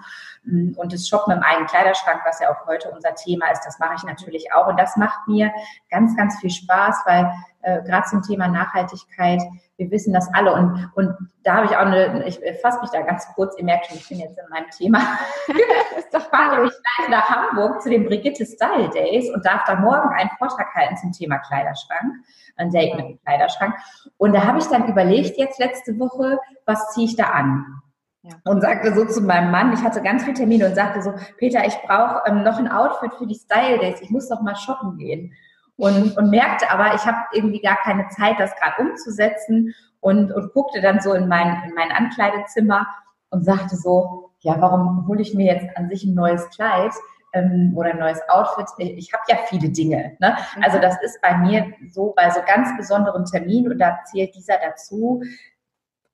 Mm, 0.46 0.78
und 0.78 0.94
das 0.94 1.08
Shoppen 1.08 1.34
im 1.34 1.44
eigenen 1.44 1.68
Kleiderschrank, 1.74 2.22
was 2.24 2.40
ja 2.40 2.52
auch 2.52 2.68
heute 2.68 2.92
unser 2.92 3.16
Thema 3.16 3.50
ist, 3.52 3.66
das 3.66 3.80
mache 3.80 3.96
ich 3.98 4.04
natürlich 4.04 4.54
auch. 4.54 4.68
Und 4.68 4.80
das 4.80 4.96
macht 4.96 5.28
mir 5.28 5.52
ganz, 5.90 6.16
ganz 6.16 6.40
viel 6.40 6.52
Spaß, 6.52 7.02
weil 7.06 7.34
äh, 7.64 7.82
gerade 7.82 8.08
zum 8.08 8.22
Thema 8.22 8.48
Nachhaltigkeit, 8.48 9.42
wir 9.78 9.90
wissen 9.90 10.14
das 10.14 10.32
alle. 10.34 10.54
Und, 10.54 10.92
und 10.94 11.18
da 11.44 11.56
habe 11.56 11.66
ich 11.66 11.72
auch 11.72 11.86
eine, 11.86 12.26
ich 12.28 12.40
fasse 12.62 12.80
mich 12.82 12.92
da 12.92 13.02
ganz 13.02 13.28
kurz, 13.34 13.58
ihr 13.58 13.66
merkt 13.66 13.88
schon, 13.88 13.98
ich 13.98 14.08
bin 14.08 14.20
jetzt 14.20 14.38
in 14.38 14.48
meinem 14.50 14.70
Thema. 14.70 15.00
ist 15.98 16.14
doch 16.14 16.30
fahre 16.30 16.66
ich 16.66 16.72
gleich 16.72 17.10
nach 17.10 17.28
Hamburg 17.28 17.82
zu 17.82 17.90
den 17.90 18.06
Brigitte 18.06 18.46
Style 18.46 18.90
Days 18.90 19.34
und 19.34 19.44
darf 19.44 19.64
da 19.66 19.76
morgen 19.76 20.10
einen 20.10 20.30
Vortrag 20.38 20.74
halten 20.76 20.98
zum 20.98 21.12
Thema 21.12 21.40
Kleiderschrank, 21.40 22.14
ein 22.58 22.70
Date 22.70 22.96
mit 22.96 23.06
dem 23.06 23.20
Kleiderschrank. 23.24 23.76
Und 24.18 24.34
da 24.34 24.46
habe 24.46 24.60
ich 24.60 24.66
dann 24.66 24.88
überlegt, 24.88 25.38
jetzt 25.38 25.58
letzte 25.58 25.98
Woche, 25.98 26.40
was 26.66 26.94
ziehe 26.94 27.08
ich 27.08 27.16
da 27.16 27.26
an? 27.26 27.82
Ja. 28.24 28.36
Und 28.46 28.62
sagte 28.62 28.94
so 28.96 29.06
zu 29.06 29.22
meinem 29.22 29.52
Mann, 29.52 29.74
ich 29.74 29.84
hatte 29.84 30.02
ganz 30.02 30.24
viele 30.24 30.36
Termine 30.36 30.68
und 30.68 30.76
sagte 30.76 31.02
so, 31.02 31.14
Peter, 31.38 31.66
ich 31.68 31.76
brauche 31.86 32.22
ähm, 32.26 32.44
noch 32.44 32.58
ein 32.58 32.72
Outfit 32.72 33.14
für 33.16 33.28
die 33.28 33.36
Style 33.36 33.80
Days, 33.80 34.00
ich 34.02 34.10
muss 34.12 34.30
doch 34.30 34.42
mal 34.42 34.56
shoppen 34.56 34.98
gehen. 34.98 35.34
Und, 35.76 36.16
und 36.18 36.30
merkte 36.30 36.70
aber, 36.70 36.96
ich 36.96 37.06
habe 37.06 37.18
irgendwie 37.34 37.60
gar 37.60 37.78
keine 37.78 38.08
Zeit, 38.10 38.40
das 38.40 38.56
gerade 38.56 38.82
umzusetzen 38.82 39.74
und, 40.00 40.32
und 40.32 40.54
guckte 40.54 40.82
dann 40.82 41.02
so 41.02 41.14
in 41.14 41.28
mein, 41.28 41.64
in 41.68 41.74
mein 41.76 41.92
Ankleidezimmer 41.92 42.88
und 43.30 43.44
sagte 43.44 43.76
so, 43.76 44.32
ja, 44.40 44.56
warum 44.62 45.06
hole 45.08 45.22
ich 45.22 45.34
mir 45.34 45.54
jetzt 45.54 45.76
an 45.76 45.90
sich 45.90 46.06
ein 46.06 46.14
neues 46.14 46.48
Kleid 46.52 46.94
ähm, 47.34 47.74
oder 47.76 47.90
ein 47.90 48.00
neues 48.00 48.20
Outfit? 48.30 48.68
Ich 48.78 49.12
habe 49.12 49.24
ja 49.28 49.38
viele 49.48 49.70
Dinge. 49.70 50.16
Ne? 50.20 50.38
Also 50.62 50.80
das 50.80 51.02
ist 51.02 51.20
bei 51.22 51.38
mir 51.38 51.74
so 51.92 52.14
bei 52.16 52.30
so 52.30 52.40
ganz 52.46 52.70
besonderen 52.78 53.26
Terminen 53.26 53.72
und 53.72 53.80
da 53.80 54.00
zählt 54.06 54.36
dieser 54.36 54.60
dazu, 54.60 55.24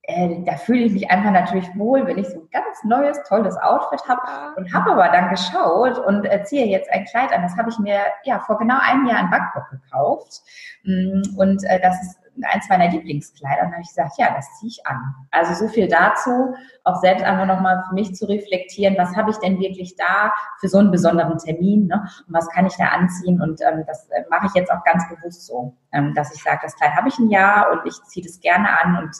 äh, 0.03 0.43
da 0.45 0.53
fühle 0.53 0.85
ich 0.85 0.93
mich 0.93 1.11
einfach 1.11 1.31
natürlich 1.31 1.67
wohl, 1.75 2.05
wenn 2.07 2.17
ich 2.17 2.27
so 2.27 2.39
ein 2.39 2.49
ganz 2.51 2.83
neues, 2.83 3.21
tolles 3.27 3.57
Outfit 3.57 4.01
habe 4.07 4.21
und 4.57 4.73
habe 4.73 4.91
aber 4.91 5.09
dann 5.09 5.29
geschaut 5.29 5.99
und 5.99 6.25
äh, 6.25 6.43
ziehe 6.43 6.65
jetzt 6.65 6.89
ein 6.91 7.05
Kleid 7.05 7.31
an. 7.31 7.41
Das 7.41 7.55
habe 7.57 7.69
ich 7.69 7.77
mir 7.79 7.99
ja 8.23 8.39
vor 8.39 8.57
genau 8.57 8.77
einem 8.81 9.05
Jahr 9.07 9.19
in 9.19 9.29
Bangkok 9.29 9.69
gekauft 9.69 10.41
mm, 10.83 11.37
und 11.37 11.63
äh, 11.65 11.79
das 11.81 12.01
ist 12.01 12.19
eins 12.43 12.69
meiner 12.69 12.89
Lieblingskleider. 12.89 13.63
Und 13.63 13.71
habe 13.71 13.81
ich 13.81 13.89
gesagt, 13.89 14.13
ja, 14.17 14.33
das 14.35 14.59
ziehe 14.59 14.69
ich 14.69 14.85
an. 14.85 15.15
Also 15.31 15.53
so 15.53 15.71
viel 15.71 15.87
dazu, 15.87 16.53
auch 16.83 16.95
selbst 17.01 17.23
einfach 17.23 17.45
nochmal 17.45 17.83
für 17.87 17.95
mich 17.95 18.15
zu 18.15 18.25
reflektieren, 18.25 18.95
was 18.97 19.15
habe 19.15 19.31
ich 19.31 19.37
denn 19.37 19.59
wirklich 19.59 19.95
da 19.95 20.33
für 20.59 20.67
so 20.67 20.77
einen 20.77 20.91
besonderen 20.91 21.37
Termin 21.37 21.87
ne? 21.87 22.07
und 22.27 22.33
was 22.33 22.49
kann 22.49 22.65
ich 22.65 22.75
da 22.75 22.85
anziehen. 22.85 23.41
Und 23.41 23.61
ähm, 23.61 23.83
das 23.87 24.09
äh, 24.09 24.23
mache 24.29 24.47
ich 24.47 24.53
jetzt 24.53 24.71
auch 24.71 24.83
ganz 24.83 25.03
bewusst 25.09 25.45
so, 25.45 25.75
ähm, 25.91 26.13
dass 26.15 26.33
ich 26.33 26.43
sage, 26.43 26.59
das 26.63 26.75
Kleid 26.75 26.95
habe 26.95 27.09
ich 27.09 27.17
ein 27.19 27.29
Jahr 27.29 27.71
und 27.71 27.85
ich 27.85 27.95
ziehe 28.03 28.25
das 28.25 28.39
gerne 28.39 28.69
an 28.79 28.97
und 28.97 29.15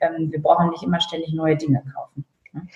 ähm, 0.00 0.30
wir 0.30 0.42
brauchen 0.42 0.70
nicht 0.70 0.82
immer 0.82 1.00
ständig 1.00 1.32
neue 1.34 1.56
Dinge 1.56 1.82
kaufen. 1.94 2.24
Ne? 2.52 2.68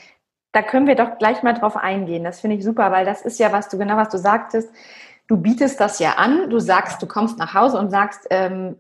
Da 0.52 0.62
können 0.62 0.87
wir 0.87 0.95
doch 0.95 1.19
gleich 1.19 1.43
mal 1.43 1.55
drauf 1.55 1.76
eingehen. 1.76 2.25
Das 2.25 2.40
finde 2.40 2.57
ich 2.57 2.64
super, 2.64 2.90
weil 2.90 3.05
das 3.05 3.23
ist 3.23 3.38
ja, 3.38 3.52
was 3.52 3.69
du 3.69 3.78
genau, 3.78 3.97
was 3.97 4.09
du 4.09 4.19
sagtest. 4.19 4.71
Du 5.26 5.37
bietest 5.37 5.78
das 5.78 5.99
ja 5.99 6.14
an. 6.14 6.49
Du 6.49 6.59
sagst, 6.59 7.02
du 7.02 7.07
kommst 7.07 7.38
nach 7.38 7.52
Hause 7.52 7.78
und 7.78 7.90
sagst, 7.90 8.26
ähm, 8.31 8.76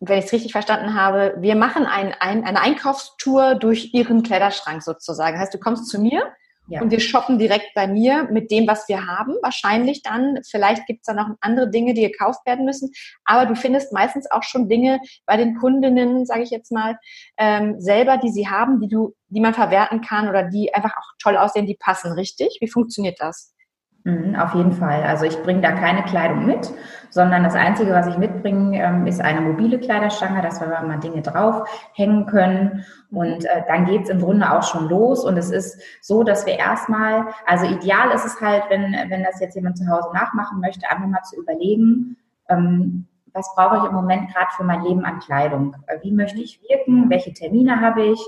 wenn 0.00 0.18
ich 0.18 0.26
es 0.26 0.32
richtig 0.32 0.52
verstanden 0.52 0.94
habe, 0.94 1.34
wir 1.38 1.56
machen 1.56 1.86
ein, 1.86 2.14
ein, 2.18 2.44
eine 2.44 2.60
Einkaufstour 2.60 3.54
durch 3.54 3.92
Ihren 3.92 4.22
Kleiderschrank 4.22 4.82
sozusagen. 4.82 5.38
Heißt, 5.38 5.52
du 5.52 5.58
kommst 5.58 5.88
zu 5.88 6.00
mir 6.00 6.22
ja. 6.68 6.80
und 6.80 6.90
wir 6.90 7.00
shoppen 7.00 7.38
direkt 7.38 7.74
bei 7.74 7.86
mir 7.86 8.28
mit 8.30 8.50
dem, 8.50 8.66
was 8.66 8.88
wir 8.88 9.06
haben. 9.06 9.34
Wahrscheinlich 9.42 10.02
dann, 10.02 10.38
vielleicht 10.48 10.86
gibt 10.86 11.00
es 11.00 11.06
da 11.06 11.14
noch 11.14 11.34
andere 11.40 11.70
Dinge, 11.70 11.94
die 11.94 12.02
gekauft 12.02 12.46
werden 12.46 12.64
müssen. 12.64 12.90
Aber 13.24 13.46
du 13.46 13.54
findest 13.54 13.92
meistens 13.92 14.30
auch 14.30 14.42
schon 14.42 14.68
Dinge 14.68 15.00
bei 15.26 15.36
den 15.36 15.56
Kundinnen, 15.56 16.24
sage 16.24 16.42
ich 16.42 16.50
jetzt 16.50 16.72
mal, 16.72 16.96
ähm, 17.36 17.80
selber, 17.80 18.16
die 18.16 18.30
sie 18.30 18.48
haben, 18.48 18.80
die 18.80 18.88
du, 18.88 19.14
die 19.28 19.40
man 19.40 19.54
verwerten 19.54 20.00
kann 20.00 20.28
oder 20.28 20.44
die 20.44 20.72
einfach 20.74 20.96
auch 20.96 21.12
toll 21.22 21.36
aussehen, 21.36 21.66
die 21.66 21.76
passen, 21.78 22.12
richtig? 22.12 22.58
Wie 22.60 22.68
funktioniert 22.68 23.20
das? 23.20 23.54
Mhm, 24.04 24.34
auf 24.34 24.54
jeden 24.54 24.72
Fall. 24.72 25.02
Also 25.02 25.26
ich 25.26 25.42
bringe 25.42 25.60
da 25.60 25.72
keine 25.72 26.02
Kleidung 26.04 26.46
mit, 26.46 26.72
sondern 27.10 27.44
das 27.44 27.54
Einzige, 27.54 27.92
was 27.92 28.06
ich 28.06 28.16
mitbringe, 28.16 28.82
ähm, 28.82 29.06
ist 29.06 29.20
eine 29.20 29.42
mobile 29.42 29.78
Kleiderstange, 29.78 30.40
dass 30.40 30.60
wir 30.60 30.68
mal 30.68 31.00
Dinge 31.00 31.20
draufhängen 31.20 32.24
können. 32.26 32.84
Und 33.10 33.44
äh, 33.44 33.62
dann 33.68 33.84
geht's 33.84 34.08
im 34.08 34.20
Grunde 34.20 34.50
auch 34.50 34.62
schon 34.62 34.88
los. 34.88 35.22
Und 35.24 35.36
es 35.36 35.50
ist 35.50 35.82
so, 36.00 36.22
dass 36.22 36.46
wir 36.46 36.58
erstmal, 36.58 37.26
also 37.46 37.66
ideal 37.66 38.10
ist 38.12 38.24
es 38.24 38.40
halt, 38.40 38.64
wenn, 38.70 38.92
wenn 39.08 39.22
das 39.22 39.38
jetzt 39.40 39.54
jemand 39.54 39.76
zu 39.76 39.86
Hause 39.86 40.08
nachmachen 40.14 40.60
möchte, 40.60 40.88
einfach 40.88 41.06
mal 41.06 41.22
zu 41.22 41.38
überlegen, 41.38 42.16
ähm, 42.48 43.06
was 43.34 43.54
brauche 43.54 43.78
ich 43.78 43.84
im 43.84 43.94
Moment 43.94 44.32
gerade 44.32 44.50
für 44.56 44.64
mein 44.64 44.82
Leben 44.82 45.04
an 45.04 45.20
Kleidung? 45.20 45.76
Äh, 45.86 45.98
wie 46.02 46.12
möchte 46.12 46.40
ich 46.40 46.60
wirken? 46.68 47.10
Welche 47.10 47.34
Termine 47.34 47.80
habe 47.80 48.02
ich? 48.02 48.20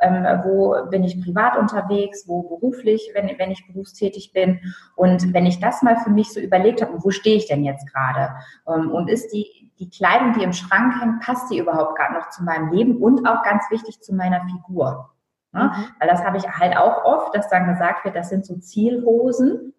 Ähm, 0.00 0.24
wo 0.44 0.76
bin 0.90 1.04
ich 1.04 1.22
privat 1.22 1.56
unterwegs, 1.56 2.26
wo 2.26 2.42
beruflich, 2.42 3.10
wenn, 3.14 3.30
wenn 3.38 3.50
ich 3.50 3.66
berufstätig 3.66 4.32
bin. 4.32 4.60
Und 4.96 5.32
wenn 5.32 5.46
ich 5.46 5.60
das 5.60 5.82
mal 5.82 5.96
für 5.96 6.10
mich 6.10 6.32
so 6.32 6.40
überlegt 6.40 6.82
habe, 6.82 7.02
wo 7.02 7.10
stehe 7.10 7.36
ich 7.36 7.46
denn 7.46 7.64
jetzt 7.64 7.86
gerade? 7.92 8.34
Ähm, 8.66 8.90
und 8.90 9.08
ist 9.08 9.32
die, 9.32 9.72
die 9.78 9.90
Kleidung, 9.90 10.32
die 10.32 10.42
im 10.42 10.52
Schrank 10.52 11.00
hängt, 11.00 11.20
passt 11.20 11.50
die 11.50 11.58
überhaupt 11.58 11.96
gerade 11.96 12.14
noch 12.14 12.30
zu 12.30 12.44
meinem 12.44 12.72
Leben 12.72 12.96
und 12.98 13.26
auch 13.28 13.42
ganz 13.42 13.64
wichtig 13.70 14.00
zu 14.00 14.14
meiner 14.14 14.42
Figur? 14.42 15.10
Ne? 15.52 15.64
Mhm. 15.64 15.84
Weil 15.98 16.08
das 16.08 16.24
habe 16.24 16.36
ich 16.36 16.48
halt 16.48 16.76
auch 16.76 17.04
oft, 17.04 17.34
dass 17.34 17.48
dann 17.48 17.66
gesagt 17.66 18.04
wird, 18.04 18.16
das 18.16 18.28
sind 18.28 18.44
so 18.44 18.56
Zielhosen. 18.58 19.74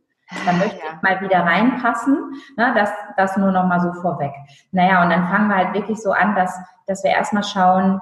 Da 0.46 0.54
möchte 0.54 0.78
ja. 0.78 0.94
ich 0.96 1.02
mal 1.02 1.22
wieder 1.22 1.40
reinpassen. 1.40 2.34
Ne? 2.56 2.72
Das, 2.76 2.92
das 3.18 3.38
nur 3.38 3.52
noch 3.52 3.66
mal 3.66 3.80
so 3.80 3.94
vorweg. 3.94 4.32
Naja, 4.72 5.04
und 5.04 5.10
dann 5.10 5.28
fangen 5.28 5.48
wir 5.48 5.56
halt 5.56 5.74
wirklich 5.74 6.02
so 6.02 6.12
an, 6.12 6.36
dass, 6.36 6.56
dass 6.86 7.04
wir 7.04 7.12
erstmal 7.12 7.44
schauen, 7.44 8.00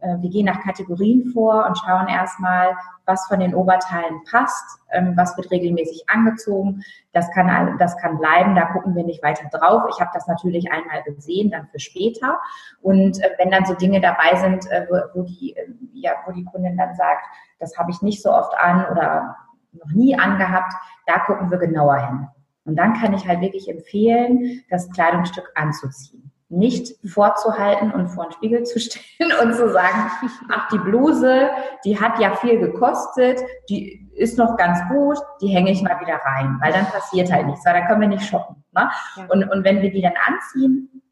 wir 0.00 0.30
gehen 0.30 0.46
nach 0.46 0.62
Kategorien 0.62 1.32
vor 1.32 1.66
und 1.66 1.76
schauen 1.78 2.08
erstmal, 2.08 2.76
was 3.04 3.26
von 3.26 3.40
den 3.40 3.54
Oberteilen 3.54 4.22
passt, 4.30 4.78
ähm, 4.92 5.14
was 5.16 5.36
wird 5.36 5.50
regelmäßig 5.50 6.04
angezogen. 6.08 6.84
Das 7.12 7.30
kann, 7.32 7.76
das 7.78 7.96
kann 7.96 8.18
bleiben, 8.18 8.54
da 8.54 8.66
gucken 8.66 8.94
wir 8.94 9.04
nicht 9.04 9.22
weiter 9.22 9.48
drauf. 9.50 9.84
Ich 9.90 10.00
habe 10.00 10.10
das 10.12 10.28
natürlich 10.28 10.70
einmal 10.70 11.02
gesehen, 11.02 11.50
dann 11.50 11.66
für 11.68 11.80
später. 11.80 12.38
Und 12.82 13.20
äh, 13.20 13.30
wenn 13.38 13.50
dann 13.50 13.64
so 13.64 13.74
Dinge 13.74 14.00
dabei 14.00 14.36
sind, 14.36 14.70
äh, 14.70 14.86
wo, 15.14 15.22
die, 15.22 15.56
ja, 15.94 16.12
wo 16.26 16.32
die 16.32 16.44
Kundin 16.44 16.76
dann 16.76 16.94
sagt, 16.94 17.24
das 17.58 17.76
habe 17.78 17.90
ich 17.90 18.02
nicht 18.02 18.22
so 18.22 18.32
oft 18.32 18.54
an 18.58 18.86
oder 18.92 19.36
noch 19.72 19.90
nie 19.90 20.16
angehabt, 20.18 20.72
da 21.06 21.18
gucken 21.20 21.50
wir 21.50 21.58
genauer 21.58 21.96
hin. 21.96 22.28
Und 22.64 22.76
dann 22.76 22.92
kann 22.92 23.14
ich 23.14 23.26
halt 23.26 23.40
wirklich 23.40 23.68
empfehlen, 23.68 24.62
das 24.68 24.90
Kleidungsstück 24.90 25.50
anzuziehen 25.54 26.27
nicht 26.50 26.94
vorzuhalten 27.06 27.92
und 27.92 28.08
vor 28.08 28.24
den 28.24 28.32
Spiegel 28.32 28.62
zu 28.62 28.80
stellen 28.80 29.32
und 29.42 29.54
zu 29.54 29.70
sagen, 29.70 30.10
ach, 30.50 30.68
die 30.70 30.78
Bluse, 30.78 31.50
die 31.84 32.00
hat 32.00 32.18
ja 32.18 32.34
viel 32.36 32.58
gekostet, 32.58 33.40
die 33.68 34.08
ist 34.14 34.38
noch 34.38 34.56
ganz 34.56 34.80
gut, 34.88 35.18
die 35.40 35.48
hänge 35.48 35.70
ich 35.70 35.82
mal 35.82 36.00
wieder 36.00 36.16
rein, 36.16 36.58
weil 36.60 36.72
dann 36.72 36.86
passiert 36.86 37.30
halt 37.30 37.46
nichts, 37.46 37.64
weil 37.64 37.74
dann 37.74 37.86
können 37.86 38.00
wir 38.00 38.08
nicht 38.08 38.24
shoppen. 38.24 38.64
Ne? 38.72 38.90
Ja. 39.16 39.26
Und, 39.28 39.44
und 39.50 39.64
wenn 39.64 39.82
wir 39.82 39.90
die 39.90 40.02
dann 40.02 40.14
anziehen, 40.26 41.02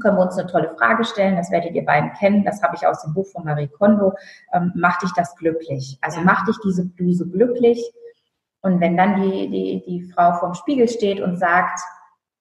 können 0.00 0.16
wir 0.16 0.22
uns 0.22 0.36
eine 0.36 0.50
tolle 0.50 0.74
Frage 0.76 1.04
stellen, 1.04 1.36
das 1.36 1.50
werdet 1.50 1.74
ihr 1.74 1.84
beiden 1.84 2.12
kennen, 2.14 2.44
das 2.44 2.62
habe 2.62 2.74
ich 2.76 2.86
aus 2.86 3.02
dem 3.02 3.14
Buch 3.14 3.26
von 3.26 3.44
Marie 3.44 3.68
Kondo, 3.68 4.14
ähm, 4.52 4.72
macht 4.74 5.02
dich 5.02 5.12
das 5.14 5.36
glücklich? 5.36 5.98
Also 6.00 6.20
ja. 6.20 6.24
macht 6.24 6.48
dich 6.48 6.56
diese 6.64 6.86
Bluse 6.86 7.28
glücklich? 7.28 7.92
Und 8.62 8.80
wenn 8.80 8.96
dann 8.96 9.20
die, 9.20 9.48
die, 9.48 9.84
die 9.86 10.10
Frau 10.12 10.32
vorm 10.34 10.54
Spiegel 10.54 10.88
steht 10.88 11.20
und 11.20 11.36
sagt, 11.36 11.80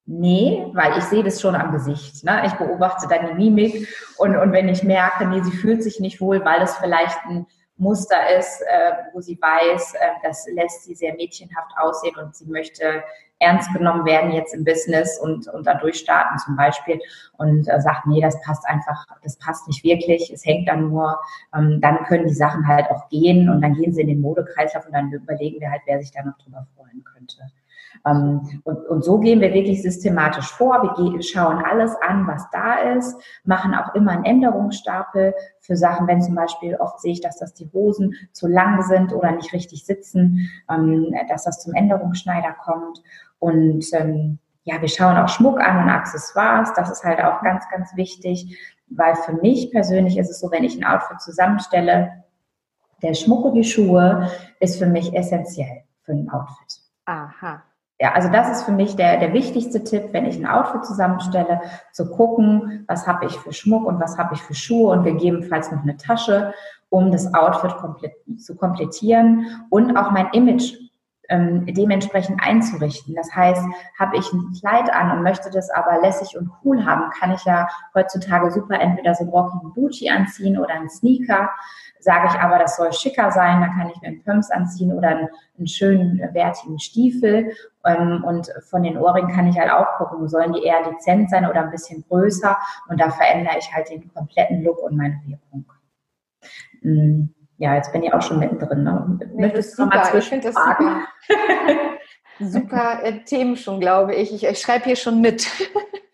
Nee, 0.07 0.67
weil 0.74 0.97
ich 1.00 1.03
sehe 1.05 1.24
das 1.24 1.41
schon 1.41 1.55
am 1.55 1.71
Gesicht. 1.71 2.24
Ne? 2.24 2.43
Ich 2.45 2.53
beobachte 2.53 3.07
deine 3.07 3.33
Mimik 3.33 3.88
und, 4.17 4.35
und 4.35 4.51
wenn 4.51 4.69
ich 4.69 4.83
merke, 4.83 5.25
nee, 5.25 5.41
sie 5.41 5.51
fühlt 5.51 5.81
sich 5.81 6.00
nicht 6.00 6.21
wohl, 6.21 6.45
weil 6.45 6.62
es 6.62 6.75
vielleicht 6.77 7.17
ein 7.25 7.47
Muster 7.77 8.38
ist, 8.38 8.62
äh, 8.62 8.91
wo 9.13 9.19
sie 9.19 9.38
weiß, 9.41 9.95
äh, 9.95 9.97
das 10.24 10.47
lässt 10.53 10.83
sie 10.83 10.95
sehr 10.95 11.15
mädchenhaft 11.15 11.71
aussehen 11.77 12.15
und 12.17 12.35
sie 12.35 12.45
möchte 12.45 13.03
ernst 13.39 13.74
genommen 13.74 14.05
werden 14.05 14.31
jetzt 14.31 14.53
im 14.53 14.63
Business 14.63 15.19
und, 15.19 15.47
und 15.50 15.67
da 15.67 15.74
durchstarten 15.74 16.38
zum 16.39 16.55
Beispiel 16.55 17.00
und 17.38 17.67
äh, 17.67 17.81
sagt, 17.81 18.05
nee, 18.05 18.21
das 18.21 18.39
passt 18.41 18.65
einfach, 18.67 19.05
das 19.24 19.38
passt 19.38 19.67
nicht 19.67 19.83
wirklich, 19.83 20.31
es 20.31 20.45
hängt 20.45 20.69
dann 20.69 20.89
nur, 20.89 21.19
ähm, 21.53 21.81
dann 21.81 22.05
können 22.05 22.27
die 22.27 22.33
Sachen 22.33 22.65
halt 22.67 22.89
auch 22.89 23.09
gehen 23.09 23.50
und 23.50 23.62
dann 23.62 23.74
gehen 23.74 23.93
sie 23.93 24.01
in 24.01 24.07
den 24.07 24.21
Modekreislauf 24.21 24.85
und 24.85 24.93
dann 24.93 25.12
überlegen 25.12 25.59
wir 25.59 25.69
halt, 25.69 25.81
wer 25.85 26.00
sich 26.00 26.12
da 26.12 26.24
noch 26.24 26.38
drüber 26.38 26.65
freuen 26.77 27.03
könnte. 27.03 27.38
Ähm, 28.05 28.61
und, 28.63 28.85
und 28.87 29.03
so 29.03 29.19
gehen 29.19 29.41
wir 29.41 29.53
wirklich 29.53 29.81
systematisch 29.81 30.51
vor. 30.51 30.81
Wir 30.97 31.23
schauen 31.23 31.63
alles 31.63 31.95
an, 32.07 32.27
was 32.27 32.49
da 32.51 32.75
ist, 32.95 33.19
machen 33.43 33.73
auch 33.73 33.95
immer 33.95 34.11
einen 34.11 34.25
Änderungsstapel 34.25 35.33
für 35.59 35.75
Sachen, 35.75 36.07
wenn 36.07 36.21
zum 36.21 36.35
Beispiel 36.35 36.75
oft 36.75 36.99
sehe 36.99 37.13
ich, 37.13 37.21
dass 37.21 37.37
das 37.37 37.53
die 37.53 37.69
Hosen 37.73 38.15
zu 38.31 38.47
lang 38.47 38.81
sind 38.83 39.13
oder 39.13 39.31
nicht 39.31 39.53
richtig 39.53 39.85
sitzen, 39.85 40.49
ähm, 40.69 41.13
dass 41.29 41.43
das 41.43 41.61
zum 41.61 41.73
Änderungsschneider 41.73 42.55
kommt. 42.63 43.01
Und 43.39 43.85
ähm, 43.93 44.39
ja, 44.63 44.81
wir 44.81 44.89
schauen 44.89 45.17
auch 45.17 45.29
Schmuck 45.29 45.59
an 45.59 45.83
und 45.83 45.89
Accessoires. 45.89 46.73
Das 46.75 46.89
ist 46.89 47.03
halt 47.03 47.23
auch 47.23 47.41
ganz, 47.41 47.65
ganz 47.69 47.95
wichtig, 47.95 48.57
weil 48.87 49.15
für 49.15 49.33
mich 49.33 49.71
persönlich 49.71 50.17
ist 50.17 50.29
es 50.29 50.39
so, 50.39 50.51
wenn 50.51 50.63
ich 50.63 50.77
ein 50.77 50.85
Outfit 50.85 51.21
zusammenstelle, 51.21 52.23
der 53.01 53.13
Schmuck 53.13 53.45
und 53.45 53.55
die 53.55 53.63
Schuhe 53.63 54.29
ist 54.59 54.77
für 54.79 54.87
mich 54.87 55.13
essentiell 55.13 55.83
für 56.03 56.13
ein 56.13 56.29
Outfit. 56.29 56.81
Aha 57.05 57.63
ja, 57.99 58.11
also 58.11 58.29
das 58.29 58.49
ist 58.49 58.63
für 58.63 58.73
mich 58.73 58.95
der, 58.95 59.17
der 59.19 59.31
wichtigste 59.31 59.83
Tipp, 59.83 60.09
wenn 60.11 60.25
ich 60.25 60.37
ein 60.37 60.45
Outfit 60.45 60.85
zusammenstelle, 60.85 61.61
zu 61.93 62.09
gucken, 62.09 62.83
was 62.87 63.07
habe 63.07 63.25
ich 63.25 63.37
für 63.37 63.53
Schmuck 63.53 63.85
und 63.85 64.01
was 64.01 64.17
habe 64.17 64.33
ich 64.33 64.41
für 64.41 64.53
Schuhe 64.53 64.91
und 64.91 65.03
gegebenenfalls 65.03 65.71
noch 65.71 65.81
eine 65.81 65.95
Tasche, 65.95 66.53
um 66.89 67.11
das 67.11 67.33
Outfit 67.33 67.77
komplett, 67.77 68.13
zu 68.37 68.55
komplettieren 68.55 69.65
und 69.69 69.95
auch 69.95 70.11
mein 70.11 70.27
Image 70.33 70.73
ähm, 71.29 71.65
dementsprechend 71.65 72.41
einzurichten. 72.43 73.15
Das 73.15 73.33
heißt, 73.33 73.63
habe 73.97 74.17
ich 74.17 74.31
ein 74.33 74.51
Kleid 74.59 74.91
an 74.93 75.11
und 75.11 75.23
möchte 75.23 75.49
das 75.49 75.69
aber 75.69 76.01
lässig 76.01 76.37
und 76.37 76.51
cool 76.63 76.85
haben, 76.85 77.09
kann 77.11 77.31
ich 77.31 77.43
ja 77.45 77.67
heutzutage 77.93 78.51
super 78.51 78.79
entweder 78.79 79.15
so 79.15 79.23
einen 79.23 79.31
rockigen 79.31 79.73
Booty 79.73 80.09
anziehen 80.09 80.57
oder 80.57 80.73
einen 80.73 80.89
Sneaker. 80.89 81.49
Sage 82.05 82.27
ich 82.27 82.39
aber, 82.39 82.59
das 82.59 82.77
soll 82.77 82.93
schicker 82.93 83.31
sein, 83.31 83.62
dann 83.62 83.71
kann 83.71 83.89
ich 83.89 84.00
mir 84.00 84.09
einen 84.09 84.24
Pumps 84.24 84.51
anziehen 84.51 84.93
oder 84.93 85.07
einen, 85.07 85.27
einen 85.57 85.65
schönen, 85.65 86.19
wertigen 86.33 86.77
Stiefel. 86.77 87.51
Ähm, 87.83 88.24
und 88.24 88.47
von 88.69 88.83
den 88.83 88.95
Ohrringen 88.95 89.33
kann 89.33 89.47
ich 89.47 89.57
halt 89.57 89.71
auch 89.71 89.97
gucken, 89.97 90.27
sollen 90.27 90.53
die 90.53 90.62
eher 90.62 90.83
dezent 90.83 91.31
sein 91.31 91.50
oder 91.50 91.62
ein 91.63 91.71
bisschen 91.71 92.05
größer. 92.07 92.55
Und 92.89 93.01
da 93.01 93.09
verändere 93.09 93.57
ich 93.57 93.74
halt 93.74 93.89
den 93.89 94.07
kompletten 94.13 94.63
Look 94.63 94.83
und 94.83 94.95
meine 94.95 95.19
Wirkung. 95.25 95.65
Mm, 96.83 97.29
ja, 97.57 97.74
jetzt 97.74 97.91
bin 97.91 98.03
ich 98.03 98.13
auch 98.13 98.21
schon 98.21 98.38
mittendrin. 98.38 98.83
Ne? 98.83 99.19
Möchtest 99.33 99.79
du 99.79 99.88
mal 99.88 100.05
finde 100.21 100.51
das 100.51 100.53
super. 100.53 101.07
super 102.39 103.03
äh, 103.03 103.24
Themen 103.24 103.55
schon, 103.55 103.79
glaube 103.79 104.13
ich. 104.13 104.31
Ich, 104.31 104.45
ich 104.45 104.59
schreibe 104.59 104.85
hier 104.85 104.95
schon 104.95 105.21
mit. 105.21 105.47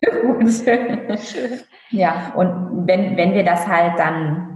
ja, 1.90 2.32
und 2.34 2.86
wenn, 2.86 3.14
wenn 3.18 3.34
wir 3.34 3.44
das 3.44 3.66
halt 3.66 3.98
dann 3.98 4.51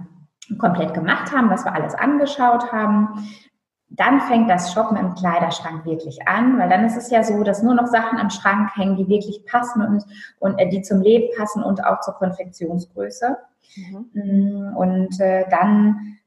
komplett 0.59 0.95
gemacht 0.95 1.33
haben, 1.33 1.51
was 1.51 1.65
wir 1.65 1.75
alles 1.75 1.95
angeschaut 1.95 2.73
haben, 2.73 3.29
dann 3.89 4.21
fängt 4.21 4.51
das 4.51 4.73
Shoppen 4.73 4.97
im 4.97 5.15
Kleiderschrank 5.15 5.85
wirklich 5.85 6.27
an, 6.27 6.59
weil 6.59 6.69
dann 6.69 6.85
ist 6.85 6.97
es 6.97 7.11
ja 7.11 7.23
so, 7.23 7.43
dass 7.45 7.63
nur 7.63 7.75
noch 7.75 7.87
Sachen 7.87 8.19
im 8.19 8.31
Schrank 8.31 8.71
hängen, 8.77 8.97
die 8.97 9.09
wirklich 9.09 9.45
passen 9.47 9.83
und, 9.83 10.05
und 10.41 10.59
äh, 10.59 10.69
die 10.69 10.83
zum 10.83 11.01
Leben 11.01 11.29
passen 11.37 11.63
und 11.63 11.85
auch 11.85 12.01
zur 12.01 12.15
Konfektionsgröße. 12.15 13.37
Mhm. 13.77 14.11
Mm, 14.13 14.77
und 14.77 15.21
äh, 15.21 15.49
dann 15.51 16.19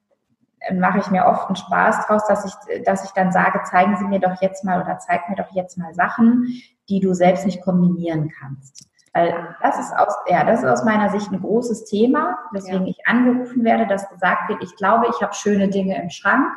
äh, 0.60 0.74
mache 0.74 1.00
ich 1.00 1.12
mir 1.12 1.26
oft 1.26 1.48
einen 1.48 1.58
Spaß 1.58 2.08
draus, 2.08 2.26
dass 2.28 2.46
ich, 2.46 2.84
dass 2.84 3.04
ich 3.04 3.12
dann 3.12 3.32
sage, 3.32 3.62
zeigen 3.70 3.98
Sie 3.98 4.06
mir 4.06 4.20
doch 4.20 4.42
jetzt 4.42 4.64
mal 4.64 4.82
oder 4.82 5.00
zeig 5.00 5.30
mir 5.30 5.36
doch 5.36 5.52
jetzt 5.52 5.78
mal 5.78 5.94
Sachen, 5.94 6.48
die 6.88 7.02
du 7.02 7.14
selbst 7.14 7.46
nicht 7.46 7.62
kombinieren 7.62 8.32
kannst. 8.40 8.89
Weil 9.14 9.56
das 9.62 9.80
ist 9.80 9.96
aus, 9.98 10.14
ja, 10.28 10.44
das 10.44 10.62
ist 10.62 10.70
aus 10.70 10.84
meiner 10.84 11.10
Sicht 11.10 11.32
ein 11.32 11.42
großes 11.42 11.86
Thema, 11.86 12.38
weswegen 12.52 12.86
ja. 12.86 12.92
ich 12.92 13.08
angerufen 13.08 13.64
werde, 13.64 13.88
dass 13.88 14.10
gesagt 14.10 14.50
wird, 14.50 14.64
ich 14.64 14.76
glaube, 14.76 15.08
ich 15.10 15.22
habe 15.22 15.34
schöne 15.34 15.70
Dinge 15.70 16.02
im 16.02 16.10
Schrank. 16.10 16.48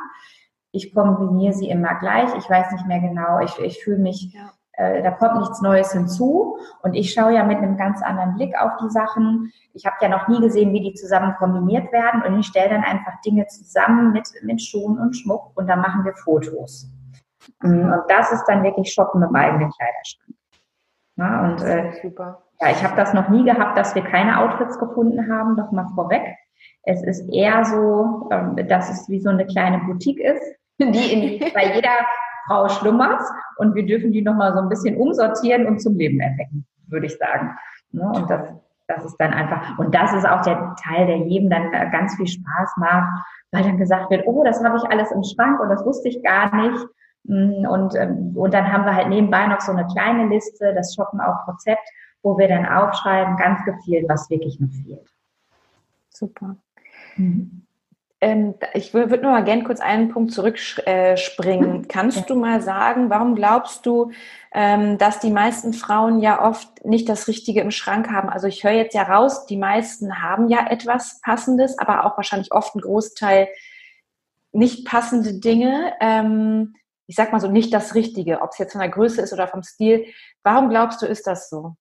Ich 0.71 0.93
kombiniere 0.93 1.53
sie 1.53 1.69
immer 1.69 1.95
gleich. 1.95 2.33
Ich 2.35 2.49
weiß 2.49 2.71
nicht 2.71 2.87
mehr 2.87 2.99
genau. 2.99 3.39
Ich, 3.39 3.57
ich 3.59 3.83
fühle 3.83 3.99
mich, 3.99 4.33
ja. 4.33 4.51
äh, 4.73 5.01
da 5.01 5.11
kommt 5.11 5.39
nichts 5.39 5.61
Neues 5.61 5.91
hinzu. 5.93 6.57
Und 6.81 6.93
ich 6.93 7.13
schaue 7.13 7.33
ja 7.33 7.43
mit 7.43 7.57
einem 7.57 7.77
ganz 7.77 8.01
anderen 8.03 8.35
Blick 8.35 8.55
auf 8.59 8.71
die 8.81 8.89
Sachen. 8.89 9.51
Ich 9.73 9.85
habe 9.85 9.95
ja 10.01 10.09
noch 10.09 10.27
nie 10.27 10.39
gesehen, 10.39 10.73
wie 10.73 10.81
die 10.81 10.93
zusammen 10.93 11.35
kombiniert 11.37 11.91
werden. 11.91 12.23
Und 12.23 12.39
ich 12.39 12.47
stelle 12.47 12.69
dann 12.69 12.83
einfach 12.83 13.19
Dinge 13.21 13.47
zusammen 13.47 14.11
mit, 14.11 14.27
mit 14.43 14.61
Schuhen 14.61 14.99
und 14.99 15.15
Schmuck 15.15 15.51
und 15.55 15.67
dann 15.67 15.81
machen 15.81 16.05
wir 16.05 16.13
Fotos. 16.15 16.87
Und 17.61 18.03
das 18.07 18.31
ist 18.31 18.45
dann 18.45 18.63
wirklich 18.63 18.93
Shoppen 18.93 19.21
im 19.21 19.35
eigenen 19.35 19.71
Kleiderschrank. 19.71 20.37
Ja, 21.15 21.43
und 21.43 21.61
äh, 21.61 21.91
super. 22.01 22.42
Ja, 22.61 22.69
ich 22.69 22.83
habe 22.83 22.95
das 22.95 23.13
noch 23.13 23.29
nie 23.29 23.43
gehabt, 23.43 23.77
dass 23.77 23.95
wir 23.95 24.03
keine 24.03 24.39
Outfits 24.39 24.79
gefunden 24.79 25.31
haben, 25.31 25.57
doch 25.57 25.71
mal 25.71 25.87
vorweg. 25.95 26.23
Es 26.83 27.03
ist 27.03 27.27
eher 27.29 27.65
so, 27.65 28.29
ähm, 28.31 28.55
dass 28.67 28.89
es 28.89 29.09
wie 29.09 29.19
so 29.19 29.29
eine 29.29 29.45
kleine 29.45 29.79
Boutique 29.79 30.19
ist, 30.19 30.43
die 30.79 31.39
in, 31.39 31.53
bei 31.53 31.75
jeder 31.75 31.89
Frau 32.47 32.67
schlummert 32.69 33.21
und 33.57 33.75
wir 33.75 33.85
dürfen 33.85 34.11
die 34.11 34.21
nochmal 34.21 34.53
so 34.53 34.59
ein 34.59 34.69
bisschen 34.69 34.97
umsortieren 34.97 35.65
und 35.65 35.81
zum 35.81 35.95
Leben 35.95 36.19
erwecken, 36.19 36.65
würde 36.87 37.05
ich 37.05 37.17
sagen. 37.17 37.55
Ne? 37.91 38.05
Und 38.05 38.29
das, 38.29 38.41
das 38.87 39.05
ist 39.05 39.17
dann 39.17 39.33
einfach, 39.33 39.77
und 39.79 39.95
das 39.95 40.13
ist 40.13 40.27
auch 40.27 40.41
der 40.41 40.75
Teil, 40.83 41.07
der 41.07 41.17
jedem 41.17 41.49
dann 41.49 41.71
ganz 41.91 42.15
viel 42.15 42.27
Spaß 42.27 42.77
macht, 42.77 43.25
weil 43.51 43.63
dann 43.63 43.77
gesagt 43.77 44.09
wird, 44.09 44.23
oh, 44.25 44.43
das 44.43 44.63
habe 44.63 44.77
ich 44.77 44.91
alles 44.91 45.11
im 45.11 45.23
Schrank 45.23 45.59
und 45.59 45.69
das 45.69 45.85
wusste 45.85 46.09
ich 46.09 46.21
gar 46.23 46.53
nicht. 46.55 46.85
Mm, 47.25 47.65
und, 47.65 47.95
ähm, 47.95 48.33
und 48.35 48.53
dann 48.53 48.71
haben 48.71 48.85
wir 48.85 48.95
halt 48.95 49.07
nebenbei 49.07 49.47
noch 49.47 49.61
so 49.61 49.71
eine 49.71 49.87
kleine 49.87 50.27
Liste, 50.27 50.73
das 50.75 50.93
Shoppen 50.95 51.21
auf 51.21 51.47
Rezept, 51.47 51.87
wo 52.23 52.37
wir 52.37 52.47
dann 52.47 52.65
aufschreiben, 52.65 53.37
ganz 53.37 53.63
gezielt, 53.65 54.09
was 54.09 54.29
wirklich 54.29 54.59
noch 54.59 54.69
fehlt. 54.69 55.07
Super. 56.09 56.55
Mhm. 57.15 57.67
Ähm, 58.21 58.55
ich 58.73 58.93
würde 58.93 59.17
nur 59.17 59.31
mal 59.33 59.43
gerne 59.43 59.65
kurz 59.65 59.81
einen 59.81 60.07
Punkt 60.07 60.31
zurückspringen. 60.31 61.83
Äh, 61.83 61.87
Kannst 61.89 62.17
ja. 62.19 62.23
du 62.23 62.35
mal 62.35 62.61
sagen, 62.61 63.09
warum 63.09 63.35
glaubst 63.35 63.85
du, 63.85 64.11
ähm, 64.53 64.97
dass 64.97 65.19
die 65.19 65.29
meisten 65.29 65.73
Frauen 65.73 66.21
ja 66.21 66.41
oft 66.41 66.85
nicht 66.85 67.09
das 67.09 67.27
Richtige 67.27 67.59
im 67.59 67.71
Schrank 67.71 68.09
haben? 68.09 68.29
Also 68.29 68.47
ich 68.47 68.63
höre 68.63 68.71
jetzt 68.71 68.95
ja 68.95 69.03
raus, 69.03 69.45
die 69.45 69.57
meisten 69.57 70.21
haben 70.21 70.47
ja 70.47 70.67
etwas 70.69 71.19
Passendes, 71.21 71.77
aber 71.77 72.05
auch 72.05 72.15
wahrscheinlich 72.15 72.53
oft 72.53 72.73
ein 72.75 72.81
Großteil 72.81 73.49
nicht 74.53 74.87
passende 74.87 75.33
Dinge. 75.33 75.93
Ähm, 75.99 76.75
ich 77.07 77.17
sag 77.17 77.33
mal 77.33 77.41
so, 77.41 77.51
nicht 77.51 77.73
das 77.73 77.93
Richtige, 77.93 78.41
ob 78.41 78.51
es 78.51 78.57
jetzt 78.57 78.71
von 78.71 78.81
der 78.81 78.89
Größe 78.89 79.21
ist 79.21 79.33
oder 79.33 79.49
vom 79.49 79.63
Stil. 79.63 80.05
Warum 80.43 80.69
glaubst 80.69 81.01
du, 81.01 81.05
ist 81.05 81.27
das 81.27 81.49
so? 81.49 81.75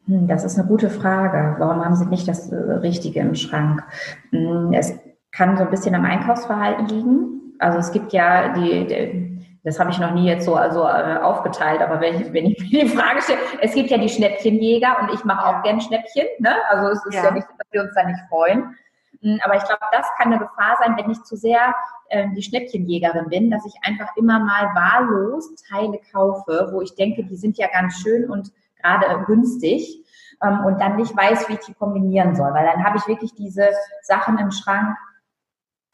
das 0.27 0.43
ist 0.43 0.57
eine 0.57 0.67
gute 0.67 0.89
Frage. 0.89 1.55
Warum 1.59 1.83
haben 1.83 1.95
Sie 1.95 2.05
nicht 2.05 2.27
das 2.27 2.51
äh, 2.51 2.55
Richtige 2.55 3.19
im 3.21 3.35
Schrank? 3.35 3.83
Hm, 4.31 4.73
es 4.73 4.93
kann 5.31 5.57
so 5.57 5.63
ein 5.63 5.69
bisschen 5.69 5.95
am 5.95 6.05
Einkaufsverhalten 6.05 6.87
liegen. 6.87 7.55
Also 7.59 7.77
es 7.77 7.91
gibt 7.91 8.11
ja 8.11 8.53
die, 8.53 8.87
die 8.87 9.31
das 9.63 9.79
habe 9.79 9.91
ich 9.91 9.99
noch 9.99 10.11
nie 10.11 10.25
jetzt 10.25 10.45
so 10.45 10.55
also 10.55 10.87
äh, 10.87 11.17
aufgeteilt, 11.21 11.81
aber 11.81 12.01
wenn 12.01 12.19
ich, 12.19 12.33
wenn 12.33 12.47
ich 12.47 12.59
mir 12.59 12.83
die 12.85 12.89
Frage 12.89 13.21
stelle, 13.21 13.39
es 13.61 13.73
gibt 13.73 13.91
ja 13.91 13.97
die 13.99 14.09
Schnäppchenjäger 14.09 14.97
und 15.01 15.13
ich 15.13 15.23
mache 15.23 15.45
auch 15.45 15.61
gern 15.61 15.79
Schnäppchen, 15.79 16.25
ne? 16.39 16.55
Also 16.69 16.87
es 16.87 17.05
ist 17.05 17.13
ja, 17.13 17.25
ja 17.25 17.31
nicht, 17.31 17.47
dass 17.47 17.67
wir 17.71 17.83
uns 17.83 17.93
da 17.93 18.03
nicht 18.03 18.19
freuen. 18.27 18.75
Hm, 19.21 19.39
aber 19.43 19.55
ich 19.57 19.63
glaube, 19.63 19.81
das 19.91 20.07
kann 20.17 20.33
eine 20.33 20.39
Gefahr 20.39 20.77
sein, 20.79 20.97
wenn 20.97 21.11
ich 21.11 21.21
zu 21.23 21.35
sehr 21.35 21.75
äh, 22.09 22.27
die 22.35 22.41
Schnäppchenjägerin 22.41 23.27
bin, 23.29 23.51
dass 23.51 23.65
ich 23.65 23.73
einfach 23.83 24.15
immer 24.17 24.39
mal 24.39 24.73
wahllos 24.73 25.53
Teile 25.69 25.99
kaufe, 26.11 26.69
wo 26.71 26.81
ich 26.81 26.95
denke, 26.95 27.23
die 27.23 27.35
sind 27.35 27.57
ja 27.59 27.67
ganz 27.71 28.01
schön 28.01 28.29
und 28.29 28.51
gerade 28.81 29.23
günstig 29.25 30.05
ähm, 30.43 30.65
und 30.65 30.81
dann 30.81 30.95
nicht 30.95 31.15
weiß, 31.15 31.49
wie 31.49 31.53
ich 31.53 31.59
die 31.59 31.73
kombinieren 31.73 32.35
soll. 32.35 32.53
Weil 32.53 32.65
dann 32.65 32.83
habe 32.83 32.97
ich 32.97 33.07
wirklich 33.07 33.33
diese 33.35 33.69
Sachen 34.01 34.37
im 34.37 34.51
Schrank, 34.51 34.97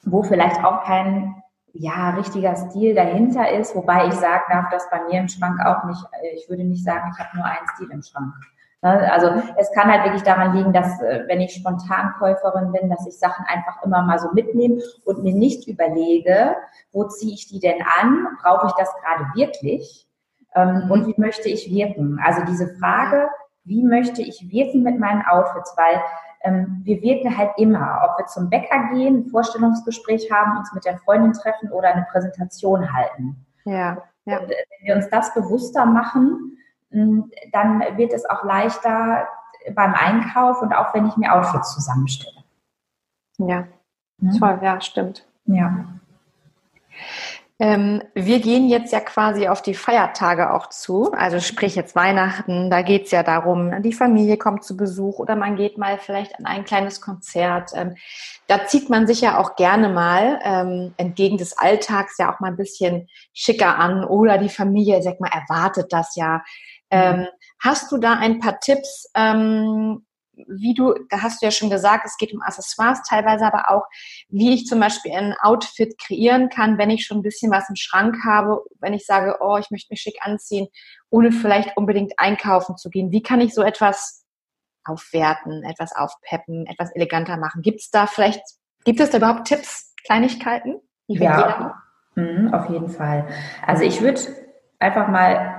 wo 0.04 0.24
vielleicht 0.24 0.64
auch 0.64 0.84
kein 0.84 1.36
ja, 1.74 2.12
richtiger 2.12 2.56
Stil 2.56 2.96
dahinter 2.96 3.52
ist, 3.52 3.76
wobei 3.76 4.08
ich 4.08 4.14
sagen 4.14 4.44
darf, 4.50 4.70
dass 4.72 4.90
bei 4.90 5.04
mir 5.04 5.20
im 5.20 5.28
Schrank 5.28 5.60
auch 5.66 5.84
nicht, 5.86 6.04
äh, 6.22 6.36
ich 6.36 6.50
würde 6.50 6.64
nicht 6.64 6.84
sagen, 6.84 7.12
ich 7.14 7.20
habe 7.20 7.38
nur 7.38 7.46
einen 7.46 7.68
Stil 7.76 7.90
im 7.92 8.02
Schrank. 8.02 8.34
Ne? 8.82 9.12
Also 9.12 9.30
es 9.58 9.72
kann 9.74 9.92
halt 9.92 10.04
wirklich 10.04 10.24
daran 10.24 10.56
liegen, 10.56 10.74
dass 10.74 11.02
äh, 11.02 11.24
wenn 11.28 11.42
ich 11.42 11.54
Spontankäuferin 11.54 12.72
bin, 12.72 12.90
dass 12.90 13.06
ich 13.08 13.18
Sachen 13.18 13.46
einfach 13.48 13.84
immer 13.84 14.02
mal 14.02 14.20
so 14.20 14.30
mitnehme 14.34 14.82
und 15.06 15.24
mir 15.24 15.34
nicht 15.34 15.68
überlege, 15.68 16.56
wo 16.92 17.04
ziehe 17.06 17.34
ich 17.34 17.48
die 17.48 17.60
denn 17.60 17.82
an? 18.02 18.28
Brauche 18.42 18.68
ich 18.68 18.74
das 18.74 18.90
gerade 19.02 19.26
wirklich? 19.36 20.07
Ähm, 20.58 20.90
und 20.90 21.08
wie 21.08 21.16
möchte 21.18 21.50
ich 21.50 21.70
wirken? 21.70 22.20
Also 22.24 22.44
diese 22.46 22.76
Frage, 22.80 23.30
wie 23.64 23.84
möchte 23.84 24.22
ich 24.22 24.50
wirken 24.50 24.82
mit 24.84 25.00
meinen 25.00 25.24
Outfits? 25.26 25.76
Weil 25.78 26.02
ähm, 26.42 26.82
wir 26.84 27.02
wirken 27.02 27.38
halt 27.38 27.52
immer, 27.58 28.02
ob 28.04 28.18
wir 28.18 28.26
zum 28.26 28.50
Bäcker 28.50 28.90
gehen, 28.94 29.18
ein 29.18 29.30
Vorstellungsgespräch 29.30 30.32
haben, 30.32 30.58
uns 30.58 30.74
mit 30.74 30.86
der 30.86 30.98
Freundin 31.00 31.34
treffen 31.34 31.72
oder 31.72 31.94
eine 31.94 32.08
Präsentation 32.12 32.92
halten. 32.94 33.46
Ja. 33.66 34.02
ja. 34.26 34.40
Und, 34.40 34.52
äh, 34.52 34.56
wenn 34.80 34.88
wir 34.88 34.96
uns 34.96 35.10
das 35.10 35.34
bewusster 35.34 35.86
machen, 35.86 36.58
dann 36.90 37.82
wird 37.98 38.14
es 38.14 38.26
auch 38.30 38.46
leichter 38.46 39.28
beim 39.76 39.94
Einkauf 39.94 40.62
und 40.62 40.74
auch 40.74 40.94
wenn 40.94 41.06
ich 41.06 41.18
mir 41.18 41.34
Outfits 41.34 41.74
zusammenstelle. 41.74 42.44
Ja, 43.40 43.68
hm? 44.22 44.32
toll, 44.40 44.60
ja, 44.62 44.80
stimmt. 44.82 45.28
Ja. 45.46 45.86
Ähm, 47.60 48.04
wir 48.14 48.40
gehen 48.40 48.70
jetzt 48.70 48.94
ja 48.94 49.00
quasi 49.00 49.48
auf 49.48 49.64
die 49.64 49.74
Feiertage 49.74 50.54
auch 50.54 50.68
zu, 50.70 51.12
also 51.14 51.40
sprich 51.40 51.76
jetzt 51.76 51.96
Weihnachten, 51.96 52.70
da 52.70 52.84
geht 52.84 53.06
es 53.06 53.12
ja 53.12 53.24
darum, 53.24 53.82
die 53.82 53.94
Familie 53.94 54.38
kommt 54.38 54.64
zu 54.64 54.78
Besuch 54.78 55.18
oder 55.18 55.36
man 55.36 55.56
geht 55.56 55.76
mal 55.80 55.98
vielleicht 55.98 56.38
an 56.38 56.46
ein 56.46 56.66
kleines 56.66 57.02
Konzert. 57.02 57.72
Ähm, 57.74 57.96
da 58.46 58.68
zieht 58.68 58.92
man 58.92 59.08
sich 59.08 59.22
ja 59.22 59.40
auch 59.40 59.56
gerne 59.56 59.90
mal 59.90 60.40
ähm, 60.44 60.94
entgegen 60.98 61.38
des 61.38 61.58
Alltags 61.58 62.20
ja 62.20 62.32
auch 62.32 62.40
mal 62.40 62.52
ein 62.52 62.58
bisschen 62.58 63.10
schicker 63.34 63.80
an 63.80 64.04
oder 64.04 64.38
die 64.38 64.50
Familie, 64.50 65.02
sag 65.02 65.20
mal, 65.20 65.32
erwartet 65.34 65.92
das 65.92 66.16
ja. 66.16 66.44
Ähm, 66.92 67.22
mhm. 67.22 67.28
hast 67.60 67.92
du 67.92 67.98
da 67.98 68.14
ein 68.14 68.40
paar 68.40 68.60
Tipps, 68.60 69.10
ähm, 69.16 70.06
wie 70.48 70.74
du, 70.74 70.94
da 71.10 71.22
hast 71.22 71.42
du 71.42 71.46
ja 71.46 71.52
schon 71.52 71.70
gesagt, 71.70 72.06
es 72.06 72.18
geht 72.18 72.34
um 72.34 72.42
Accessoires 72.42 73.02
teilweise, 73.08 73.46
aber 73.46 73.72
auch, 73.72 73.86
wie 74.30 74.54
ich 74.54 74.66
zum 74.66 74.80
Beispiel 74.80 75.12
ein 75.12 75.36
Outfit 75.42 75.98
kreieren 75.98 76.50
kann, 76.50 76.78
wenn 76.78 76.90
ich 76.90 77.06
schon 77.06 77.20
ein 77.20 77.24
bisschen 77.24 77.52
was 77.52 77.70
im 77.70 77.76
Schrank 77.76 78.18
habe, 78.26 78.64
wenn 78.80 78.94
ich 78.94 79.06
sage, 79.06 79.38
oh, 79.40 79.58
ich 79.58 79.72
möchte 79.72 79.92
mich 79.92 80.02
schick 80.02 80.18
anziehen, 80.22 80.68
ohne 81.10 81.32
vielleicht 81.32 81.76
unbedingt 81.78 82.14
einkaufen 82.18 82.78
zu 82.78 82.90
gehen. 82.90 83.12
Wie 83.12 83.22
kann 83.22 83.42
ich 83.42 83.54
so 83.54 83.62
etwas 83.62 84.26
aufwerten, 84.84 85.64
etwas 85.64 85.96
aufpeppen, 85.96 86.66
etwas 86.68 86.92
eleganter 86.96 87.38
machen? 87.38 87.62
Gibt 87.62 87.82
es 87.82 87.90
da 87.90 88.08
vielleicht, 88.08 88.42
gibt 88.86 89.00
es 89.00 89.10
da 89.10 89.18
überhaupt 89.18 89.48
Tipps, 89.48 89.94
Kleinigkeiten? 90.06 90.82
ja, 91.08 91.82
mhm, 92.16 92.54
auf 92.54 92.70
jeden 92.70 92.90
Fall. 92.90 93.28
Also 93.66 93.84
ich 93.84 94.02
würde 94.02 94.22
einfach 94.80 95.08
mal 95.08 95.57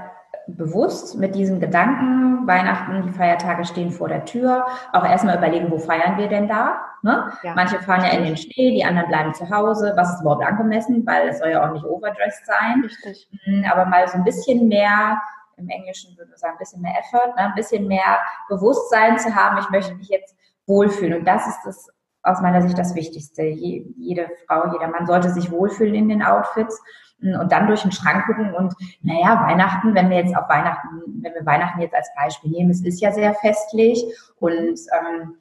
bewusst 0.48 1.18
mit 1.18 1.34
diesem 1.34 1.60
Gedanken, 1.60 2.46
Weihnachten, 2.46 3.02
die 3.02 3.12
Feiertage 3.12 3.66
stehen 3.66 3.90
vor 3.90 4.08
der 4.08 4.24
Tür, 4.24 4.66
auch 4.92 5.04
erstmal 5.04 5.36
überlegen, 5.36 5.70
wo 5.70 5.78
feiern 5.78 6.16
wir 6.16 6.28
denn 6.28 6.48
da? 6.48 6.80
Ne? 7.02 7.30
Ja. 7.42 7.54
Manche 7.54 7.78
fahren 7.80 8.02
ja 8.02 8.10
in 8.10 8.24
den 8.24 8.36
Schnee, 8.36 8.70
die 8.70 8.84
anderen 8.84 9.08
bleiben 9.08 9.34
zu 9.34 9.48
Hause. 9.50 9.92
Was 9.96 10.14
ist 10.14 10.20
überhaupt 10.22 10.44
angemessen? 10.44 11.06
Weil 11.06 11.28
es 11.28 11.38
soll 11.38 11.50
ja 11.50 11.68
auch 11.68 11.72
nicht 11.72 11.84
overdressed 11.84 12.46
sein. 12.46 12.82
Richtig. 12.82 13.28
Hm, 13.44 13.64
aber 13.70 13.84
mal 13.84 14.08
so 14.08 14.14
ein 14.14 14.24
bisschen 14.24 14.68
mehr, 14.68 15.20
im 15.58 15.68
Englischen 15.68 16.16
würde 16.16 16.30
man 16.30 16.38
sagen, 16.38 16.54
ein 16.54 16.58
bisschen 16.58 16.80
mehr 16.80 16.94
Effort, 16.98 17.34
ne? 17.36 17.42
ein 17.42 17.54
bisschen 17.54 17.86
mehr 17.86 18.18
Bewusstsein 18.48 19.18
zu 19.18 19.34
haben, 19.34 19.58
ich 19.58 19.68
möchte 19.70 19.94
mich 19.94 20.08
jetzt 20.08 20.34
wohlfühlen. 20.66 21.18
Und 21.18 21.24
das 21.26 21.46
ist 21.46 21.60
das 21.64 21.88
aus 22.22 22.40
meiner 22.40 22.62
Sicht 22.62 22.78
das 22.78 22.94
Wichtigste. 22.94 23.42
jede 23.42 24.28
Frau, 24.46 24.72
jeder 24.72 24.88
Mann 24.88 25.06
sollte 25.06 25.30
sich 25.30 25.50
wohlfühlen 25.50 25.94
in 25.94 26.08
den 26.08 26.22
Outfits 26.22 26.82
und 27.20 27.50
dann 27.50 27.66
durch 27.66 27.82
den 27.82 27.92
Schrank 27.92 28.26
gucken 28.26 28.54
und 28.54 28.74
naja, 29.02 29.44
Weihnachten, 29.46 29.94
wenn 29.94 30.10
wir 30.10 30.18
jetzt 30.18 30.36
auf 30.36 30.48
Weihnachten, 30.48 31.22
wenn 31.22 31.34
wir 31.34 31.44
Weihnachten 31.44 31.80
jetzt 31.80 31.94
als 31.94 32.08
Beispiel 32.16 32.50
nehmen, 32.50 32.70
es 32.70 32.84
ist 32.84 33.00
ja 33.00 33.12
sehr 33.12 33.34
festlich 33.34 34.04
und 34.38 34.78
ähm, 34.92 35.34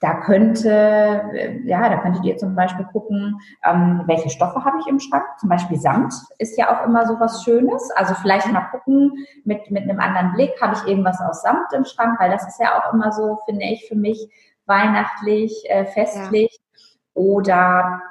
da 0.00 0.20
könnte, 0.20 1.62
ja, 1.64 1.88
da 1.88 1.96
könntet 1.96 2.24
ihr 2.24 2.36
zum 2.36 2.54
Beispiel 2.54 2.84
gucken, 2.92 3.40
ähm, 3.64 4.02
welche 4.04 4.28
Stoffe 4.28 4.62
habe 4.62 4.78
ich 4.80 4.86
im 4.86 5.00
Schrank. 5.00 5.24
Zum 5.38 5.48
Beispiel 5.48 5.78
Samt 5.78 6.12
ist 6.38 6.58
ja 6.58 6.68
auch 6.68 6.84
immer 6.84 7.06
so 7.06 7.18
was 7.20 7.42
Schönes. 7.42 7.90
Also 7.92 8.14
vielleicht 8.14 8.52
mal 8.52 8.68
gucken 8.70 9.12
mit, 9.44 9.70
mit 9.70 9.84
einem 9.84 10.00
anderen 10.00 10.34
Blick, 10.34 10.60
habe 10.60 10.74
ich 10.74 10.86
irgendwas 10.86 11.20
aus 11.22 11.40
Samt 11.40 11.72
im 11.72 11.86
Schrank, 11.86 12.20
weil 12.20 12.30
das 12.30 12.46
ist 12.46 12.60
ja 12.60 12.76
auch 12.76 12.92
immer 12.92 13.12
so, 13.12 13.38
finde 13.46 13.64
ich, 13.64 13.88
für 13.88 13.96
mich 13.96 14.28
weihnachtlich, 14.66 15.64
äh, 15.70 15.86
festlich. 15.86 16.50
Ja. 16.52 16.80
Oder 17.14 18.02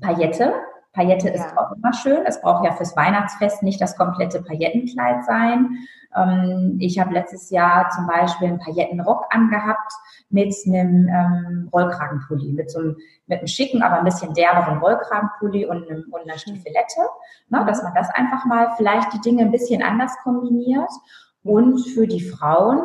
Paillette 0.00 0.54
Paillette 0.98 1.28
ist 1.28 1.44
ja. 1.44 1.56
auch 1.56 1.70
immer 1.76 1.92
schön. 1.92 2.26
Es 2.26 2.40
braucht 2.40 2.64
ja 2.64 2.72
fürs 2.72 2.96
Weihnachtsfest 2.96 3.62
nicht 3.62 3.80
das 3.80 3.96
komplette 3.96 4.42
Paillettenkleid 4.42 5.24
sein. 5.24 5.78
Ähm, 6.16 6.76
ich 6.80 6.98
habe 6.98 7.14
letztes 7.14 7.50
Jahr 7.50 7.88
zum 7.90 8.08
Beispiel 8.08 8.48
einen 8.48 8.58
Paillettenrock 8.58 9.26
angehabt 9.30 9.92
mit 10.30 10.52
einem 10.66 11.08
ähm, 11.08 11.68
Rollkragenpulli, 11.72 12.52
mit 12.52 12.72
so 12.72 12.80
einem, 12.80 12.96
mit 13.28 13.38
einem 13.38 13.46
schicken, 13.46 13.82
aber 13.82 13.98
ein 13.98 14.04
bisschen 14.04 14.34
derberen 14.34 14.78
Rollkragenpulli 14.78 15.66
und, 15.66 15.88
einem, 15.88 16.04
und 16.10 16.22
einer 16.22 16.36
Stiefelette. 16.36 17.02
Ne, 17.48 17.64
dass 17.64 17.80
man 17.84 17.94
das 17.94 18.10
einfach 18.10 18.44
mal 18.44 18.72
vielleicht 18.76 19.12
die 19.12 19.20
Dinge 19.20 19.42
ein 19.42 19.52
bisschen 19.52 19.84
anders 19.84 20.16
kombiniert. 20.24 20.90
Und 21.44 21.78
für 21.78 22.08
die 22.08 22.28
Frauen, 22.28 22.80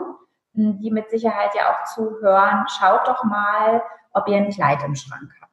hm, 0.53 0.79
die 0.79 0.91
mit 0.91 1.09
Sicherheit 1.09 1.49
ja 1.55 1.71
auch 1.71 1.83
zuhören, 1.95 2.65
schaut 2.67 3.07
doch 3.07 3.23
mal, 3.23 3.81
ob 4.11 4.27
ihr 4.27 4.37
ein 4.37 4.51
Kleid 4.51 4.83
im 4.83 4.95
Schrank 4.95 5.31
habt. 5.41 5.52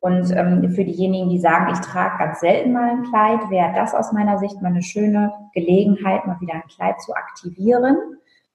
Und 0.00 0.34
ähm, 0.34 0.70
für 0.70 0.84
diejenigen, 0.84 1.28
die 1.28 1.38
sagen, 1.38 1.70
ich 1.72 1.80
trage 1.80 2.18
ganz 2.18 2.40
selten 2.40 2.72
mal 2.72 2.90
ein 2.90 3.02
Kleid, 3.02 3.50
wäre 3.50 3.74
das 3.74 3.94
aus 3.94 4.12
meiner 4.12 4.38
Sicht 4.38 4.60
mal 4.62 4.68
eine 4.68 4.82
schöne 4.82 5.32
Gelegenheit, 5.52 6.26
mal 6.26 6.40
wieder 6.40 6.54
ein 6.54 6.68
Kleid 6.74 7.00
zu 7.02 7.14
aktivieren, 7.14 7.96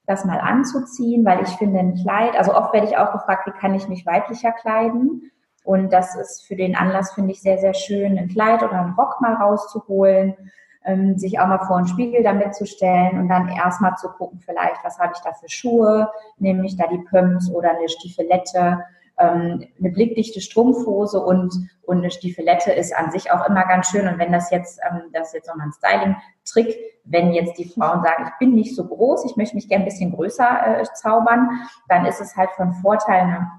das 0.07 0.25
mal 0.25 0.39
anzuziehen, 0.39 1.23
weil 1.23 1.43
ich 1.43 1.49
finde 1.49 1.79
ein 1.79 1.95
Kleid, 1.95 2.35
also 2.35 2.55
oft 2.55 2.73
werde 2.73 2.87
ich 2.87 2.97
auch 2.97 3.11
gefragt, 3.11 3.45
wie 3.45 3.59
kann 3.59 3.75
ich 3.75 3.87
mich 3.87 4.07
weiblicher 4.07 4.51
kleiden? 4.53 5.31
Und 5.63 5.93
das 5.93 6.15
ist 6.15 6.45
für 6.47 6.55
den 6.55 6.75
Anlass, 6.75 7.13
finde 7.13 7.31
ich, 7.31 7.41
sehr, 7.41 7.59
sehr 7.59 7.75
schön, 7.75 8.17
ein 8.17 8.27
Kleid 8.27 8.63
oder 8.63 8.81
einen 8.81 8.93
Rock 8.93 9.21
mal 9.21 9.33
rauszuholen, 9.33 10.35
ähm, 10.83 11.17
sich 11.17 11.39
auch 11.39 11.47
mal 11.47 11.65
vor 11.65 11.77
einen 11.77 11.87
Spiegel 11.87 12.23
damit 12.23 12.55
zu 12.55 12.65
stellen 12.65 13.19
und 13.19 13.29
dann 13.29 13.49
erstmal 13.49 13.95
zu 13.97 14.09
gucken, 14.09 14.39
vielleicht, 14.39 14.83
was 14.83 14.97
habe 14.97 15.13
ich 15.15 15.21
da 15.21 15.33
für 15.33 15.49
Schuhe, 15.49 16.09
nehme 16.37 16.65
ich 16.65 16.75
da 16.75 16.85
die 16.87 17.03
Pumps 17.09 17.51
oder 17.51 17.71
eine 17.71 17.89
Stiefelette 17.89 18.83
ähm, 19.17 19.65
eine 19.79 19.89
blickdichte 19.91 20.41
Strumpfhose 20.41 21.19
und, 21.21 21.53
und 21.83 21.97
eine 21.97 22.11
Stiefelette 22.11 22.71
ist 22.71 22.95
an 22.95 23.11
sich 23.11 23.31
auch 23.31 23.47
immer 23.47 23.65
ganz 23.65 23.89
schön. 23.89 24.07
Und 24.07 24.19
wenn 24.19 24.31
das 24.31 24.51
jetzt, 24.51 24.79
ähm, 24.89 25.03
das 25.13 25.27
ist 25.27 25.33
jetzt 25.35 25.47
nochmal 25.47 25.67
ein 25.67 25.73
Styling-Trick, 25.73 26.75
wenn 27.05 27.33
jetzt 27.33 27.57
die 27.57 27.69
Frauen 27.69 28.03
sagen, 28.03 28.25
ich 28.27 28.39
bin 28.39 28.55
nicht 28.55 28.75
so 28.75 28.85
groß, 28.85 29.25
ich 29.25 29.37
möchte 29.37 29.55
mich 29.55 29.69
gerne 29.69 29.83
ein 29.83 29.89
bisschen 29.89 30.11
größer 30.11 30.81
äh, 30.81 30.83
zaubern, 30.95 31.49
dann 31.87 32.05
ist 32.05 32.19
es 32.19 32.35
halt 32.35 32.49
von 32.51 32.73
Vorteil, 32.73 33.21
eine, 33.21 33.51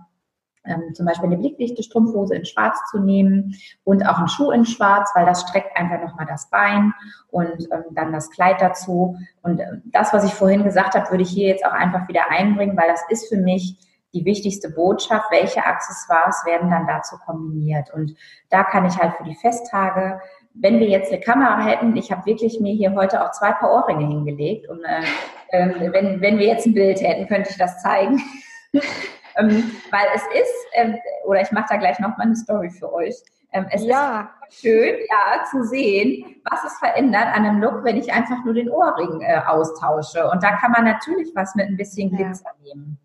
ähm, 0.64 0.94
zum 0.94 1.06
Beispiel 1.06 1.26
eine 1.26 1.38
blickdichte 1.38 1.82
Strumpfhose 1.82 2.34
in 2.34 2.44
Schwarz 2.44 2.78
zu 2.90 2.98
nehmen 2.98 3.54
und 3.84 4.06
auch 4.06 4.18
einen 4.18 4.28
Schuh 4.28 4.50
in 4.50 4.66
Schwarz, 4.66 5.10
weil 5.14 5.24
das 5.24 5.42
streckt 5.42 5.76
einfach 5.76 6.02
nochmal 6.02 6.26
das 6.26 6.50
Bein 6.50 6.92
und 7.30 7.68
ähm, 7.70 7.84
dann 7.92 8.12
das 8.12 8.30
Kleid 8.30 8.60
dazu. 8.60 9.16
Und 9.42 9.60
äh, 9.60 9.78
das, 9.86 10.12
was 10.12 10.24
ich 10.24 10.34
vorhin 10.34 10.64
gesagt 10.64 10.94
habe, 10.94 11.10
würde 11.10 11.22
ich 11.22 11.30
hier 11.30 11.48
jetzt 11.48 11.64
auch 11.64 11.72
einfach 11.72 12.08
wieder 12.08 12.30
einbringen, 12.30 12.76
weil 12.76 12.88
das 12.88 13.02
ist 13.08 13.28
für 13.28 13.38
mich 13.38 13.78
die 14.16 14.24
wichtigste 14.24 14.70
Botschaft, 14.70 15.30
welche 15.30 15.64
Accessoires 15.64 16.42
werden 16.46 16.70
dann 16.70 16.86
dazu 16.86 17.16
kombiniert. 17.18 17.92
Und 17.92 18.16
da 18.50 18.64
kann 18.64 18.86
ich 18.86 18.96
halt 18.96 19.14
für 19.16 19.24
die 19.24 19.34
Festtage, 19.34 20.20
wenn 20.54 20.80
wir 20.80 20.88
jetzt 20.88 21.12
eine 21.12 21.20
Kamera 21.20 21.60
hätten, 21.62 21.96
ich 21.96 22.10
habe 22.10 22.24
wirklich 22.26 22.60
mir 22.60 22.72
hier 22.72 22.94
heute 22.94 23.22
auch 23.22 23.30
zwei 23.32 23.52
Paar 23.52 23.72
Ohrringe 23.72 24.06
hingelegt 24.06 24.68
und 24.68 24.82
äh, 24.84 25.02
äh, 25.50 25.92
wenn, 25.92 26.20
wenn 26.20 26.38
wir 26.38 26.46
jetzt 26.46 26.66
ein 26.66 26.74
Bild 26.74 27.00
hätten, 27.00 27.26
könnte 27.28 27.50
ich 27.50 27.58
das 27.58 27.82
zeigen. 27.82 28.22
ähm, 28.72 29.70
weil 29.90 30.06
es 30.14 30.22
ist, 30.22 30.66
äh, 30.72 30.94
oder 31.26 31.42
ich 31.42 31.52
mache 31.52 31.66
da 31.68 31.76
gleich 31.76 31.98
noch 31.98 32.16
mal 32.16 32.24
eine 32.24 32.36
Story 32.36 32.70
für 32.70 32.92
euch. 32.92 33.16
Ähm, 33.52 33.66
es 33.70 33.84
ja. 33.84 34.30
ist 34.48 34.60
schön, 34.60 34.96
ja, 35.10 35.44
zu 35.50 35.62
sehen, 35.64 36.36
was 36.50 36.64
es 36.64 36.78
verändert 36.78 37.26
an 37.26 37.44
einem 37.44 37.60
Look, 37.60 37.84
wenn 37.84 37.96
ich 37.96 38.12
einfach 38.12 38.44
nur 38.44 38.54
den 38.54 38.70
Ohrring 38.70 39.20
äh, 39.20 39.40
austausche. 39.46 40.28
Und 40.30 40.42
da 40.42 40.56
kann 40.56 40.72
man 40.72 40.84
natürlich 40.84 41.30
was 41.34 41.54
mit 41.54 41.66
ein 41.66 41.76
bisschen 41.76 42.10
Glitzer 42.10 42.50
ja. 42.62 42.74
nehmen. 42.74 42.98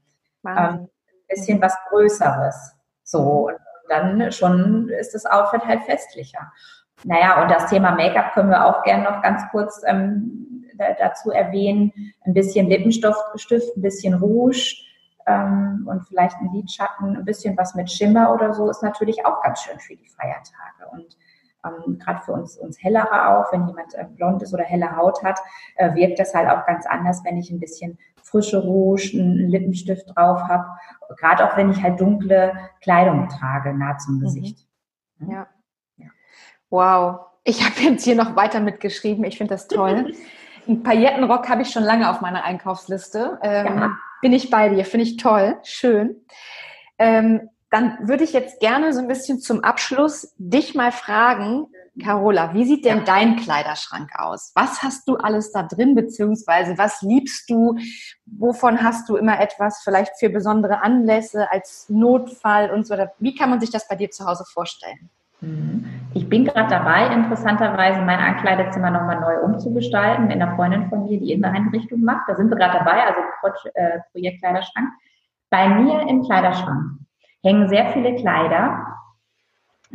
Ähm, 0.47 0.87
bisschen 1.31 1.61
was 1.61 1.75
Größeres. 1.89 2.75
So, 3.03 3.47
und 3.47 3.57
dann 3.89 4.31
schon 4.31 4.89
ist 4.89 5.13
das 5.13 5.25
Outfit 5.25 5.65
halt 5.65 5.83
festlicher. 5.83 6.51
Naja, 7.03 7.41
und 7.41 7.49
das 7.49 7.67
Thema 7.67 7.91
Make-up 7.91 8.33
können 8.33 8.49
wir 8.49 8.65
auch 8.65 8.83
gerne 8.83 9.03
noch 9.03 9.21
ganz 9.21 9.41
kurz 9.51 9.81
ähm, 9.85 10.65
dazu 10.99 11.31
erwähnen. 11.31 11.91
Ein 12.25 12.33
bisschen 12.33 12.67
Lippenstift, 12.67 13.75
ein 13.75 13.81
bisschen 13.81 14.13
Rouge 14.13 14.75
ähm, 15.27 15.87
und 15.89 16.05
vielleicht 16.07 16.37
ein 16.37 16.51
Lidschatten, 16.53 17.17
ein 17.17 17.25
bisschen 17.25 17.57
was 17.57 17.75
mit 17.75 17.91
Schimmer 17.91 18.33
oder 18.33 18.53
so 18.53 18.69
ist 18.69 18.83
natürlich 18.83 19.25
auch 19.25 19.41
ganz 19.41 19.61
schön 19.61 19.79
für 19.79 19.95
die 19.95 20.09
Feiertage. 20.09 20.91
Und 20.91 21.17
ähm, 21.65 21.99
gerade 21.99 22.21
für 22.21 22.33
uns, 22.33 22.57
uns 22.57 22.81
hellere 22.81 23.29
auch, 23.29 23.51
wenn 23.51 23.67
jemand 23.67 23.93
äh, 23.95 24.05
blond 24.05 24.41
ist 24.41 24.53
oder 24.53 24.63
helle 24.63 24.95
Haut 24.95 25.23
hat, 25.23 25.39
äh, 25.75 25.93
wirkt 25.93 26.19
das 26.19 26.33
halt 26.33 26.49
auch 26.49 26.65
ganz 26.65 26.85
anders, 26.85 27.23
wenn 27.23 27.37
ich 27.37 27.51
ein 27.51 27.59
bisschen 27.59 27.97
frische 28.31 28.57
Rouge, 28.57 29.11
einen 29.13 29.49
Lippenstift 29.49 30.07
drauf 30.15 30.41
habe. 30.41 30.65
Gerade 31.19 31.45
auch 31.45 31.57
wenn 31.57 31.69
ich 31.69 31.81
halt 31.83 31.99
dunkle 31.99 32.53
Kleidung 32.81 33.27
trage, 33.27 33.77
nah 33.77 33.97
zum 33.97 34.15
mhm. 34.15 34.21
Gesicht. 34.21 34.67
Mhm. 35.19 35.31
Ja. 35.31 35.47
Wow. 36.69 37.19
Ich 37.43 37.63
habe 37.63 37.79
jetzt 37.81 38.03
hier 38.03 38.15
noch 38.15 38.35
weiter 38.35 38.59
mitgeschrieben. 38.59 39.23
Ich 39.25 39.37
finde 39.37 39.53
das 39.53 39.67
toll. 39.67 40.13
Ein 40.67 40.83
Paillettenrock 40.83 41.49
habe 41.49 41.63
ich 41.63 41.69
schon 41.69 41.83
lange 41.83 42.09
auf 42.09 42.21
meiner 42.21 42.43
Einkaufsliste. 42.43 43.39
Ähm, 43.41 43.65
ja. 43.65 43.97
Bin 44.21 44.31
ich 44.31 44.49
bei 44.49 44.69
dir. 44.69 44.85
Finde 44.85 45.05
ich 45.05 45.17
toll. 45.17 45.57
Schön. 45.63 46.15
Ähm, 46.97 47.49
dann 47.71 47.97
würde 48.07 48.23
ich 48.23 48.33
jetzt 48.33 48.59
gerne 48.59 48.93
so 48.93 48.99
ein 48.99 49.07
bisschen 49.07 49.39
zum 49.39 49.63
Abschluss 49.63 50.33
dich 50.37 50.75
mal 50.75 50.91
fragen, 50.91 51.67
Carola, 51.99 52.53
wie 52.53 52.63
sieht 52.63 52.85
denn 52.85 52.99
ja. 52.99 53.03
dein 53.03 53.35
Kleiderschrank 53.35 54.11
aus? 54.17 54.53
Was 54.55 54.81
hast 54.81 55.07
du 55.09 55.17
alles 55.17 55.51
da 55.51 55.63
drin, 55.63 55.93
beziehungsweise 55.93 56.77
was 56.77 57.01
liebst 57.01 57.49
du? 57.49 57.77
Wovon 58.25 58.81
hast 58.81 59.09
du 59.09 59.17
immer 59.17 59.39
etwas 59.41 59.81
vielleicht 59.83 60.17
für 60.17 60.29
besondere 60.29 60.81
Anlässe 60.81 61.51
als 61.51 61.89
Notfall 61.89 62.71
und 62.71 62.87
so? 62.87 62.95
Wie 63.19 63.35
kann 63.35 63.49
man 63.49 63.59
sich 63.59 63.71
das 63.71 63.87
bei 63.89 63.95
dir 63.95 64.09
zu 64.09 64.25
Hause 64.25 64.45
vorstellen? 64.45 65.09
Mhm. 65.41 65.85
Ich 66.13 66.29
bin 66.29 66.45
gerade 66.45 66.69
dabei, 66.69 67.07
interessanterweise 67.13 68.01
mein 68.01 68.19
Ankleidezimmer 68.19 68.91
nochmal 68.91 69.19
neu 69.19 69.41
umzugestalten 69.41 70.27
mit 70.27 70.35
einer 70.35 70.55
Freundin 70.55 70.87
von 70.89 71.03
mir, 71.03 71.19
die 71.19 71.33
Inneneinrichtung 71.33 72.01
macht. 72.03 72.27
Da 72.27 72.35
sind 72.35 72.49
wir 72.49 72.57
gerade 72.57 72.79
dabei, 72.79 73.03
also 73.03 73.19
äh, 73.73 73.99
Projekt 74.11 74.39
Kleiderschrank. 74.39 74.89
Bei 75.49 75.67
mir 75.67 76.01
im 76.07 76.23
Kleiderschrank 76.23 76.99
hängen 77.43 77.67
sehr 77.67 77.87
viele 77.91 78.15
Kleider. 78.15 78.90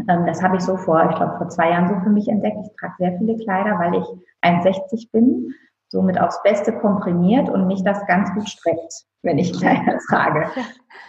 Ähm, 0.09 0.27
das 0.27 0.43
habe 0.43 0.57
ich 0.57 0.63
so 0.63 0.77
vor, 0.77 1.09
ich 1.11 1.17
glaube, 1.17 1.37
vor 1.39 1.49
zwei 1.49 1.71
Jahren 1.71 1.89
so 1.89 2.01
für 2.01 2.11
mich 2.11 2.29
entdeckt. 2.29 2.59
Ich 2.63 2.77
trage 2.77 2.95
sehr 2.99 3.19
viele 3.19 3.37
Kleider, 3.37 3.79
weil 3.79 3.95
ich 3.95 4.07
1,60 4.43 5.11
bin, 5.13 5.55
somit 5.89 6.21
aufs 6.21 6.43
Beste 6.43 6.73
komprimiert 6.73 7.49
und 7.49 7.67
mich 7.67 7.83
das 7.85 8.05
ganz 8.07 8.33
gut 8.35 8.49
streckt, 8.49 9.05
wenn 9.23 9.39
ich 9.39 9.53
Kleider 9.59 9.99
trage. 10.09 10.51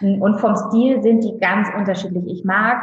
Und 0.00 0.40
vom 0.40 0.56
Stil 0.56 1.02
sind 1.02 1.24
die 1.24 1.38
ganz 1.38 1.68
unterschiedlich. 1.76 2.24
Ich 2.26 2.44
mag 2.44 2.78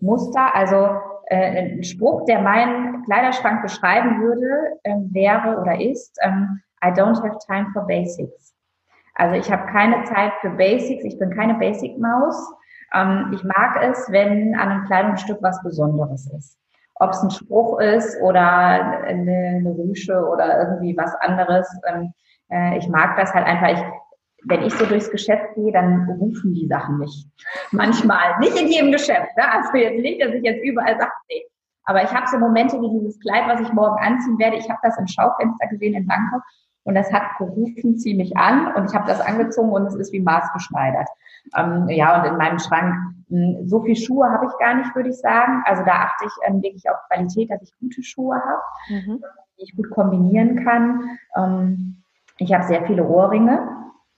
Muster. 0.00 0.54
Also 0.54 0.88
äh, 1.26 1.76
ein 1.76 1.84
Spruch, 1.84 2.24
der 2.26 2.40
meinen 2.40 3.04
Kleiderschrank 3.04 3.62
beschreiben 3.62 4.20
würde, 4.22 4.78
ähm, 4.84 5.08
wäre 5.12 5.60
oder 5.60 5.80
ist, 5.80 6.18
ähm, 6.22 6.60
I 6.84 6.88
don't 6.88 7.22
have 7.22 7.38
time 7.46 7.68
for 7.72 7.86
basics. 7.86 8.54
Also 9.14 9.34
ich 9.34 9.50
habe 9.50 9.66
keine 9.72 10.04
Zeit 10.04 10.32
für 10.40 10.50
Basics, 10.50 11.04
ich 11.04 11.18
bin 11.18 11.30
keine 11.30 11.54
Basic-Maus. 11.54 12.54
Ähm, 12.94 13.30
ich 13.34 13.44
mag 13.44 13.82
es, 13.82 14.10
wenn 14.10 14.54
an 14.54 14.68
einem 14.68 14.84
Kleidungsstück 14.84 15.38
was 15.40 15.62
Besonderes 15.62 16.30
ist. 16.36 16.58
Ob 16.96 17.10
es 17.10 17.22
ein 17.22 17.30
Spruch 17.30 17.78
ist 17.80 18.20
oder 18.22 18.42
eine, 18.42 19.56
eine 19.58 19.70
Rüsche 19.70 20.26
oder 20.26 20.58
irgendwie 20.58 20.96
was 20.96 21.14
anderes. 21.16 21.68
Ähm, 21.86 22.12
äh, 22.50 22.78
ich 22.78 22.88
mag 22.88 23.16
das 23.16 23.32
halt 23.32 23.46
einfach. 23.46 23.68
Ich 23.68 23.84
wenn 24.44 24.62
ich 24.62 24.72
so 24.74 24.86
durchs 24.86 25.10
Geschäft 25.10 25.54
gehe, 25.56 25.72
dann 25.72 26.08
rufen 26.20 26.54
die 26.54 26.68
Sachen 26.68 26.98
mich. 26.98 27.26
Manchmal. 27.72 28.38
Nicht 28.38 28.58
in 28.58 28.68
jedem 28.68 28.92
Geschäft. 28.92 29.36
Ne? 29.36 29.52
Also 29.52 29.76
jetzt 29.76 30.00
nicht, 30.00 30.22
dass 30.22 30.32
ich 30.32 30.42
jetzt 30.42 30.62
überall 30.62 30.96
sage, 30.98 31.10
nee. 31.28 31.44
Aber 31.84 32.02
ich 32.02 32.12
habe 32.12 32.26
so 32.28 32.38
Momente 32.38 32.80
wie 32.80 33.00
dieses 33.00 33.18
Kleid, 33.18 33.48
was 33.48 33.60
ich 33.60 33.72
morgen 33.72 33.98
anziehen 33.98 34.38
werde. 34.38 34.58
Ich 34.58 34.68
habe 34.68 34.78
das 34.82 34.98
im 34.98 35.06
Schaufenster 35.06 35.66
gesehen 35.68 35.94
in 35.94 36.06
Bangkok 36.06 36.42
und 36.88 36.94
das 36.94 37.12
hat 37.12 37.36
gerufen, 37.36 37.98
zieh 37.98 38.14
mich 38.14 38.34
an 38.38 38.74
und 38.74 38.88
ich 38.88 38.94
habe 38.94 39.06
das 39.06 39.20
angezogen 39.20 39.68
und 39.68 39.84
es 39.84 39.94
ist 39.94 40.10
wie 40.14 40.20
maßgeschneidert. 40.20 41.06
Ähm, 41.54 41.86
ja, 41.90 42.18
und 42.18 42.26
in 42.26 42.38
meinem 42.38 42.58
Schrank, 42.58 42.94
mh, 43.28 43.58
hm, 43.58 43.68
so 43.68 43.82
viel 43.82 43.94
Schuhe 43.94 44.26
habe 44.30 44.46
ich 44.46 44.58
gar 44.58 44.74
nicht, 44.74 44.96
würde 44.96 45.10
ich 45.10 45.18
sagen. 45.18 45.62
Also 45.66 45.84
da 45.84 45.92
achte 45.92 46.24
ich 46.24 46.32
ähm, 46.46 46.62
wirklich 46.62 46.88
auf 46.88 46.96
Qualität, 47.08 47.50
dass 47.50 47.60
ich 47.60 47.78
gute 47.78 48.02
Schuhe 48.02 48.36
habe, 48.36 48.62
mhm. 48.88 49.22
die 49.58 49.64
ich 49.64 49.76
gut 49.76 49.90
kombinieren 49.90 50.64
kann. 50.64 51.18
Ähm, 51.36 52.02
ich 52.38 52.54
habe 52.54 52.64
sehr 52.64 52.86
viele 52.86 53.06
Ohrringe 53.06 53.68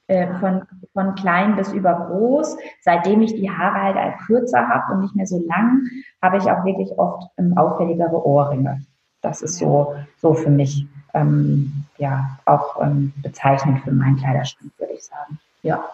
äh, 0.07 0.29
von, 0.39 0.63
von 0.93 1.17
klein 1.17 1.57
bis 1.57 1.73
über 1.73 2.07
groß. 2.07 2.57
Seitdem 2.83 3.21
ich 3.23 3.35
die 3.35 3.51
Haare 3.51 3.83
halt 3.83 3.97
als 3.97 4.27
kürzer 4.27 4.69
habe 4.69 4.93
und 4.93 5.01
nicht 5.01 5.17
mehr 5.17 5.27
so 5.27 5.45
lang, 5.45 5.83
habe 6.23 6.37
ich 6.37 6.45
auch 6.45 6.65
wirklich 6.65 6.97
oft 6.97 7.33
ähm, 7.37 7.59
auffälligere 7.59 8.25
Ohrringe. 8.25 8.81
Das 9.23 9.43
ist 9.43 9.59
so, 9.59 9.97
so 10.19 10.35
für 10.35 10.51
mich 10.51 10.87
ähm, 11.15 11.85
ja 11.99 12.39
auch 12.45 12.81
ähm, 12.83 13.13
bezeichnend 13.23 13.83
für 13.85 13.93
meinen 13.93 14.17
Kleiderschrank, 14.17 14.73
würde 14.79 14.95
ich 14.95 15.05
sagen. 15.05 15.39
Ja. 15.63 15.85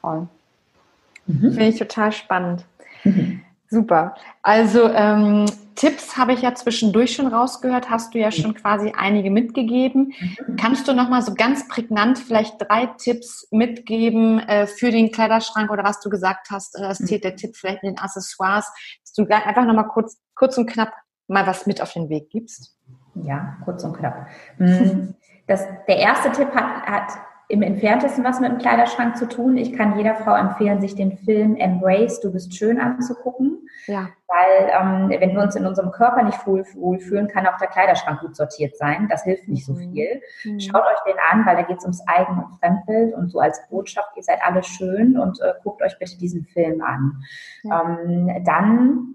Toll. 0.00 0.28
Mhm. 1.26 1.40
Finde 1.40 1.66
ich 1.66 1.78
total 1.78 2.12
spannend. 2.12 2.64
Mhm. 3.04 3.42
Super. 3.68 4.14
Also 4.42 4.88
ähm, 4.90 5.46
Tipps 5.74 6.16
habe 6.16 6.32
ich 6.32 6.42
ja 6.42 6.54
zwischendurch 6.54 7.14
schon 7.14 7.26
rausgehört, 7.26 7.90
hast 7.90 8.14
du 8.14 8.18
ja 8.18 8.30
schon 8.30 8.54
quasi 8.54 8.92
einige 8.96 9.30
mitgegeben. 9.30 10.14
Mhm. 10.18 10.56
Kannst 10.56 10.86
du 10.88 10.94
noch 10.94 11.08
mal 11.08 11.20
so 11.22 11.34
ganz 11.34 11.66
prägnant 11.68 12.18
vielleicht 12.18 12.54
drei 12.58 12.86
Tipps 12.86 13.48
mitgeben 13.50 14.38
äh, 14.38 14.66
für 14.66 14.90
den 14.90 15.10
Kleiderschrank 15.10 15.70
oder 15.70 15.84
was 15.84 16.00
du 16.00 16.08
gesagt 16.10 16.48
hast, 16.50 16.76
äh, 16.76 16.82
das 16.82 16.98
zählt 16.98 17.24
der 17.24 17.36
Tipp 17.36 17.56
vielleicht 17.56 17.82
in 17.82 17.90
den 17.90 17.98
Accessoires, 17.98 18.72
dass 19.02 19.12
du 19.12 19.26
einfach 19.28 19.64
noch 19.64 19.74
mal 19.74 19.84
kurz, 19.84 20.16
kurz 20.34 20.56
und 20.56 20.66
knapp 20.66 20.92
mal 21.28 21.46
was 21.46 21.66
mit 21.66 21.82
auf 21.82 21.92
den 21.92 22.08
Weg 22.08 22.30
gibst? 22.30 22.76
Ja, 23.22 23.56
kurz 23.64 23.82
und 23.84 23.96
knapp. 23.96 24.26
Mm, 24.58 25.14
das, 25.46 25.66
der 25.88 25.98
erste 25.98 26.30
Tipp 26.32 26.54
hat, 26.54 26.82
hat 26.86 27.12
im 27.48 27.62
entferntesten 27.62 28.24
was 28.24 28.40
mit 28.40 28.50
dem 28.50 28.58
Kleiderschrank 28.58 29.16
zu 29.16 29.28
tun. 29.28 29.56
Ich 29.56 29.72
kann 29.72 29.96
jeder 29.96 30.16
Frau 30.16 30.34
empfehlen, 30.34 30.80
sich 30.80 30.96
den 30.96 31.16
Film 31.16 31.54
Embrace, 31.54 32.20
du 32.20 32.32
bist 32.32 32.56
schön 32.56 32.80
anzugucken. 32.80 33.68
Ja. 33.86 34.08
Weil 34.26 34.70
ähm, 34.70 35.20
wenn 35.20 35.32
wir 35.32 35.42
uns 35.42 35.54
in 35.54 35.64
unserem 35.64 35.92
Körper 35.92 36.24
nicht 36.24 36.44
wohlfühlen, 36.44 37.28
kann 37.28 37.46
auch 37.46 37.56
der 37.58 37.68
Kleiderschrank 37.68 38.20
gut 38.20 38.34
sortiert 38.34 38.76
sein. 38.76 39.06
Das 39.08 39.22
hilft 39.22 39.46
nicht 39.46 39.64
so 39.64 39.74
mhm. 39.74 39.92
viel. 39.92 40.20
Mhm. 40.44 40.58
Schaut 40.58 40.82
euch 40.82 41.00
den 41.06 41.16
an, 41.30 41.46
weil 41.46 41.54
da 41.54 41.62
geht 41.62 41.78
es 41.78 41.84
ums 41.84 42.02
Eigen- 42.08 42.42
und 42.42 42.58
Fremdbild 42.58 43.14
und 43.14 43.28
so 43.30 43.38
als 43.38 43.60
Botschaft, 43.68 44.08
ihr 44.16 44.24
seid 44.24 44.40
alle 44.44 44.64
schön 44.64 45.16
und 45.16 45.40
äh, 45.40 45.52
guckt 45.62 45.82
euch 45.82 45.96
bitte 46.00 46.18
diesen 46.18 46.44
Film 46.46 46.82
an. 46.82 47.22
Ja. 47.62 47.82
Ähm, 47.82 48.42
dann 48.44 49.14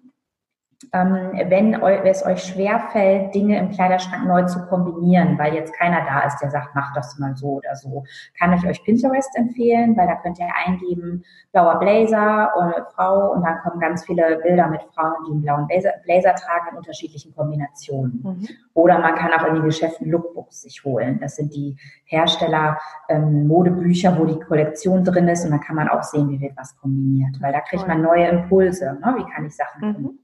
wenn 0.92 1.74
es 2.06 2.26
euch 2.26 2.44
schwerfällt, 2.44 3.36
Dinge 3.36 3.60
im 3.60 3.70
Kleiderschrank 3.70 4.28
neu 4.28 4.46
zu 4.46 4.66
kombinieren, 4.68 5.38
weil 5.38 5.54
jetzt 5.54 5.74
keiner 5.74 6.04
da 6.06 6.22
ist, 6.22 6.40
der 6.40 6.50
sagt, 6.50 6.76
macht 6.76 6.96
das 6.98 7.20
mal 7.20 7.36
so 7.36 7.58
oder 7.58 7.76
so, 7.76 8.04
kann 8.40 8.54
ich 8.54 8.66
euch 8.66 8.84
Pinterest 8.84 9.30
empfehlen, 9.36 9.96
weil 9.96 10.08
da 10.08 10.16
könnt 10.16 10.40
ihr 10.40 10.48
eingeben, 10.66 11.24
blauer 11.52 11.80
Blazer 11.80 12.52
und 12.58 12.74
Frau 12.96 13.32
und 13.32 13.44
dann 13.44 13.60
kommen 13.60 13.80
ganz 13.80 14.06
viele 14.06 14.40
Bilder 14.44 14.68
mit 14.68 14.82
Frauen, 14.96 15.14
die 15.28 15.32
einen 15.32 15.42
blauen 15.42 15.68
Blazer, 15.68 15.92
Blazer 16.04 16.36
tragen 16.36 16.72
in 16.72 16.78
unterschiedlichen 16.78 17.36
Kombinationen. 17.36 18.22
Mhm. 18.24 18.48
Oder 18.74 19.00
man 19.00 19.16
kann 19.16 19.34
auch 19.34 19.46
in 19.48 19.56
den 19.56 19.64
Geschäften 19.64 20.10
Lookbooks 20.10 20.62
sich 20.62 20.84
holen. 20.84 21.20
Das 21.22 21.36
sind 21.36 21.54
die 21.54 21.78
Hersteller 22.06 22.80
ähm, 23.10 23.48
Modebücher, 23.48 24.18
wo 24.18 24.26
die 24.26 24.40
Kollektion 24.40 25.04
drin 25.04 25.28
ist 25.28 25.46
und 25.46 25.52
dann 25.52 25.62
kann 25.62 25.76
man 25.76 25.90
auch 25.90 26.04
sehen, 26.04 26.30
wie 26.30 26.40
wird 26.40 26.58
was 26.58 26.76
kombiniert, 26.78 27.42
weil 27.42 27.54
da 27.54 27.60
kriegt 27.62 27.88
man 27.88 28.02
neue 28.02 28.28
Impulse. 28.28 28.98
Ne? 29.02 29.16
Wie 29.18 29.32
kann 29.32 29.46
ich 29.46 29.56
Sachen 29.56 29.88
mhm. 29.88 30.20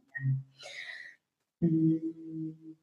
Kombinieren? 1.59 2.77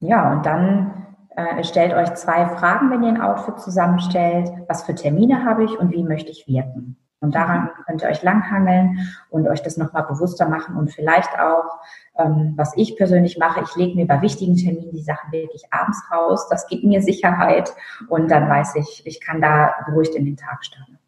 Ja, 0.00 0.32
und 0.32 0.46
dann 0.46 1.06
äh, 1.36 1.64
stellt 1.64 1.92
euch 1.94 2.14
zwei 2.14 2.46
Fragen, 2.46 2.90
wenn 2.90 3.02
ihr 3.02 3.08
ein 3.08 3.20
Outfit 3.20 3.60
zusammenstellt. 3.60 4.50
Was 4.68 4.84
für 4.84 4.94
Termine 4.94 5.44
habe 5.44 5.64
ich 5.64 5.78
und 5.78 5.92
wie 5.92 6.02
möchte 6.02 6.30
ich 6.30 6.46
wirken? 6.46 6.96
Und 7.20 7.34
daran 7.34 7.70
könnt 7.86 8.02
ihr 8.02 8.08
euch 8.08 8.22
langhangeln 8.22 8.98
und 9.30 9.48
euch 9.48 9.62
das 9.62 9.78
nochmal 9.78 10.04
bewusster 10.04 10.48
machen 10.48 10.76
und 10.76 10.92
vielleicht 10.92 11.38
auch, 11.38 11.80
ähm, 12.18 12.52
was 12.56 12.76
ich 12.76 12.96
persönlich 12.96 13.38
mache, 13.38 13.62
ich 13.62 13.74
lege 13.74 13.96
mir 13.96 14.06
bei 14.06 14.20
wichtigen 14.20 14.56
Terminen 14.56 14.92
die 14.92 15.02
Sachen 15.02 15.32
wirklich 15.32 15.64
abends 15.72 16.02
raus. 16.12 16.46
Das 16.48 16.66
gibt 16.68 16.84
mir 16.84 17.02
Sicherheit 17.02 17.74
und 18.08 18.30
dann 18.30 18.48
weiß 18.48 18.76
ich, 18.76 19.02
ich 19.06 19.20
kann 19.20 19.40
da 19.40 19.74
beruhigt 19.86 20.14
in 20.14 20.26
den 20.26 20.36
Tag 20.36 20.64
starten. 20.64 20.98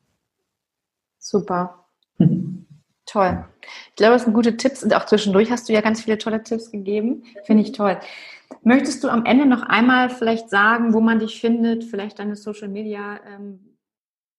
Super. 1.19 1.85
Toll. 3.09 3.45
Ich 3.91 3.97
glaube, 3.97 4.15
das 4.15 4.25
sind 4.25 4.35
gute 4.35 4.57
Tipps 4.57 4.85
und 4.85 4.95
auch 4.95 5.07
zwischendurch 5.07 5.51
hast 5.51 5.69
du 5.69 5.73
ja 5.73 5.81
ganz 5.81 6.03
viele 6.03 6.19
tolle 6.19 6.43
Tipps 6.43 6.71
gegeben. 6.71 7.25
Finde 7.45 7.63
ich 7.63 7.73
toll. 7.73 7.99
Möchtest 8.63 9.03
du 9.03 9.09
am 9.09 9.25
Ende 9.25 9.47
noch 9.47 9.63
einmal 9.63 10.11
vielleicht 10.11 10.51
sagen, 10.51 10.93
wo 10.93 11.01
man 11.01 11.19
dich 11.19 11.41
findet, 11.41 11.85
vielleicht 11.85 12.19
deine 12.19 12.37
Social 12.37 12.69
Media? 12.69 13.19
Ähm 13.27 13.69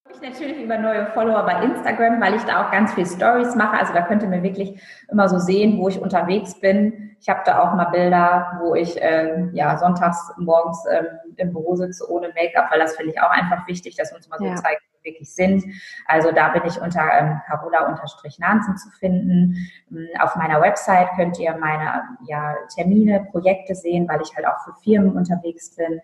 mich 0.09 0.21
natürlich 0.21 0.61
über 0.61 0.77
neue 0.77 1.07
Follower 1.13 1.43
bei 1.43 1.63
Instagram, 1.63 2.19
weil 2.21 2.35
ich 2.35 2.43
da 2.43 2.65
auch 2.65 2.71
ganz 2.71 2.93
viel 2.93 3.05
Stories 3.05 3.55
mache. 3.55 3.77
Also 3.77 3.93
da 3.93 4.01
könnt 4.01 4.23
ihr 4.23 4.29
mir 4.29 4.43
wirklich 4.43 4.79
immer 5.11 5.29
so 5.29 5.39
sehen, 5.39 5.77
wo 5.77 5.89
ich 5.89 5.99
unterwegs 5.99 6.59
bin. 6.59 7.15
Ich 7.19 7.29
habe 7.29 7.41
da 7.45 7.59
auch 7.61 7.73
mal 7.75 7.85
Bilder, 7.85 8.59
wo 8.61 8.75
ich 8.75 9.01
äh, 9.01 9.47
ja 9.53 9.77
sonntags 9.77 10.31
morgens 10.37 10.83
ähm, 10.91 11.05
im 11.37 11.51
Büro 11.51 11.75
sitze 11.75 12.09
ohne 12.09 12.29
Make-up, 12.29 12.71
weil 12.71 12.79
das 12.79 12.95
finde 12.95 13.13
ich 13.13 13.21
auch 13.21 13.31
einfach 13.31 13.67
wichtig, 13.67 13.95
dass 13.95 14.11
wir 14.11 14.17
uns 14.17 14.29
mal 14.29 14.39
so 14.39 14.45
ja. 14.45 14.55
zeigen, 14.55 14.81
wirklich 15.03 15.33
sind. 15.33 15.63
Also 16.05 16.31
da 16.31 16.49
bin 16.49 16.63
ich 16.65 16.79
unter 16.81 17.01
ähm, 17.19 17.39
Carola-Nansen 17.47 18.77
zu 18.77 18.89
finden. 18.91 19.55
Ähm, 19.91 20.07
auf 20.19 20.35
meiner 20.35 20.61
Website 20.61 21.09
könnt 21.15 21.39
ihr 21.39 21.55
meine 21.57 22.03
ja, 22.27 22.55
Termine, 22.73 23.27
Projekte 23.31 23.75
sehen, 23.75 24.07
weil 24.07 24.21
ich 24.21 24.35
halt 24.35 24.47
auch 24.47 24.63
für 24.63 24.73
Firmen 24.83 25.15
unterwegs 25.15 25.75
bin 25.75 26.01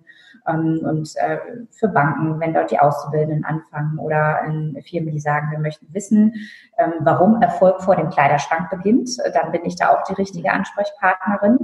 ähm, 0.48 0.80
und 0.84 1.16
äh, 1.18 1.40
für 1.72 1.88
Banken, 1.88 2.40
wenn 2.40 2.54
dort 2.54 2.70
die 2.72 2.80
Auszubildenden 2.80 3.46
anfangen 3.46 4.00
oder 4.00 4.42
in 4.46 4.82
Firmen, 4.84 5.12
die 5.12 5.20
sagen, 5.20 5.52
wir 5.52 5.60
möchten 5.60 5.94
wissen, 5.94 6.34
ähm, 6.78 6.94
warum 7.02 7.42
Erfolg 7.42 7.82
vor 7.82 7.96
dem 7.96 8.10
Kleiderschrank 8.10 8.70
beginnt, 8.70 9.10
dann 9.34 9.52
bin 9.52 9.66
ich 9.66 9.76
da 9.76 9.90
auch 9.90 10.04
die 10.04 10.14
richtige 10.14 10.52
Ansprechpartnerin. 10.52 11.58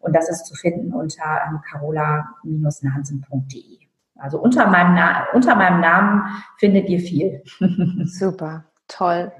Und 0.00 0.14
das 0.14 0.28
ist 0.28 0.44
zu 0.46 0.54
finden 0.54 0.92
unter 0.92 1.40
ähm, 1.48 1.60
carola-nansen.de. 1.70 3.85
Also 4.18 4.38
unter 4.38 4.66
meinem, 4.66 4.94
Na 4.94 5.26
unter 5.32 5.54
meinem 5.54 5.80
Namen 5.80 6.22
findet 6.58 6.88
ihr 6.88 7.00
viel. 7.00 7.42
Super, 8.04 8.64
toll. 8.88 9.32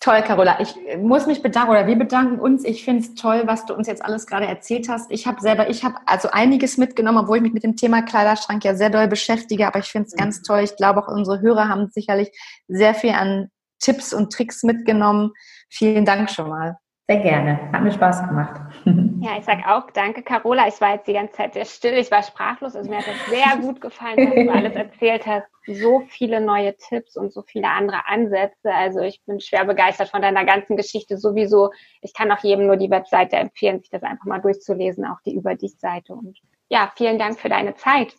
Toll, 0.00 0.22
Carola. 0.22 0.60
Ich 0.60 0.76
muss 0.98 1.26
mich 1.26 1.42
bedanken 1.42 1.70
oder 1.70 1.86
wir 1.86 1.96
bedanken 1.96 2.38
uns. 2.38 2.64
Ich 2.64 2.84
finde 2.84 3.02
es 3.02 3.14
toll, 3.14 3.42
was 3.46 3.64
du 3.66 3.74
uns 3.74 3.88
jetzt 3.88 4.04
alles 4.04 4.26
gerade 4.26 4.46
erzählt 4.46 4.88
hast. 4.88 5.10
Ich 5.10 5.26
habe 5.26 5.40
selber, 5.40 5.70
ich 5.70 5.84
habe 5.84 5.96
also 6.04 6.28
einiges 6.30 6.76
mitgenommen, 6.76 7.18
obwohl 7.18 7.38
ich 7.38 7.42
mich 7.42 7.54
mit 7.54 7.64
dem 7.64 7.76
Thema 7.76 8.02
Kleiderschrank 8.02 8.62
ja 8.64 8.74
sehr 8.74 8.90
doll 8.90 9.08
beschäftige. 9.08 9.66
Aber 9.66 9.78
ich 9.78 9.86
finde 9.86 10.06
es 10.06 10.14
mhm. 10.14 10.18
ganz 10.18 10.42
toll. 10.42 10.60
Ich 10.60 10.76
glaube 10.76 11.02
auch 11.02 11.08
unsere 11.08 11.40
Hörer 11.40 11.68
haben 11.68 11.88
sicherlich 11.88 12.30
sehr 12.68 12.94
viel 12.94 13.14
an 13.14 13.48
Tipps 13.80 14.12
und 14.12 14.32
Tricks 14.32 14.62
mitgenommen. 14.62 15.32
Vielen 15.70 16.04
Dank 16.04 16.30
schon 16.30 16.50
mal. 16.50 16.76
Sehr 17.08 17.20
gerne. 17.20 17.58
Hat 17.72 17.82
mir 17.82 17.92
Spaß 17.92 18.28
gemacht. 18.28 18.60
Ja, 19.26 19.36
ich 19.36 19.44
sage 19.44 19.64
auch 19.66 19.90
danke, 19.90 20.22
Carola. 20.22 20.68
Ich 20.68 20.80
war 20.80 20.94
jetzt 20.94 21.08
die 21.08 21.12
ganze 21.14 21.32
Zeit 21.34 21.54
sehr 21.54 21.64
still. 21.64 21.94
Ich 21.94 22.12
war 22.12 22.22
sprachlos. 22.22 22.76
Also 22.76 22.88
mir 22.88 22.98
hat 22.98 23.08
das 23.08 23.26
sehr 23.26 23.56
gut 23.60 23.80
gefallen, 23.80 24.18
was 24.18 24.34
du 24.34 24.52
alles 24.52 24.76
erzählt 24.76 25.26
hast. 25.26 25.48
So 25.66 26.04
viele 26.06 26.40
neue 26.40 26.76
Tipps 26.76 27.16
und 27.16 27.32
so 27.32 27.42
viele 27.42 27.68
andere 27.68 28.06
Ansätze. 28.06 28.72
Also 28.72 29.00
ich 29.00 29.20
bin 29.24 29.40
schwer 29.40 29.64
begeistert 29.64 30.10
von 30.10 30.22
deiner 30.22 30.44
ganzen 30.44 30.76
Geschichte 30.76 31.18
sowieso. 31.18 31.72
Ich 32.02 32.14
kann 32.14 32.30
auch 32.30 32.38
jedem 32.44 32.68
nur 32.68 32.76
die 32.76 32.88
Webseite 32.88 33.34
empfehlen, 33.34 33.80
sich 33.80 33.90
das 33.90 34.04
einfach 34.04 34.26
mal 34.26 34.40
durchzulesen, 34.40 35.04
auch 35.04 35.20
die 35.26 35.34
Über 35.34 35.56
dich 35.56 35.76
Seite. 35.76 36.12
Und 36.12 36.38
ja, 36.68 36.92
vielen 36.94 37.18
Dank 37.18 37.40
für 37.40 37.48
deine 37.48 37.74
Zeit. 37.74 38.14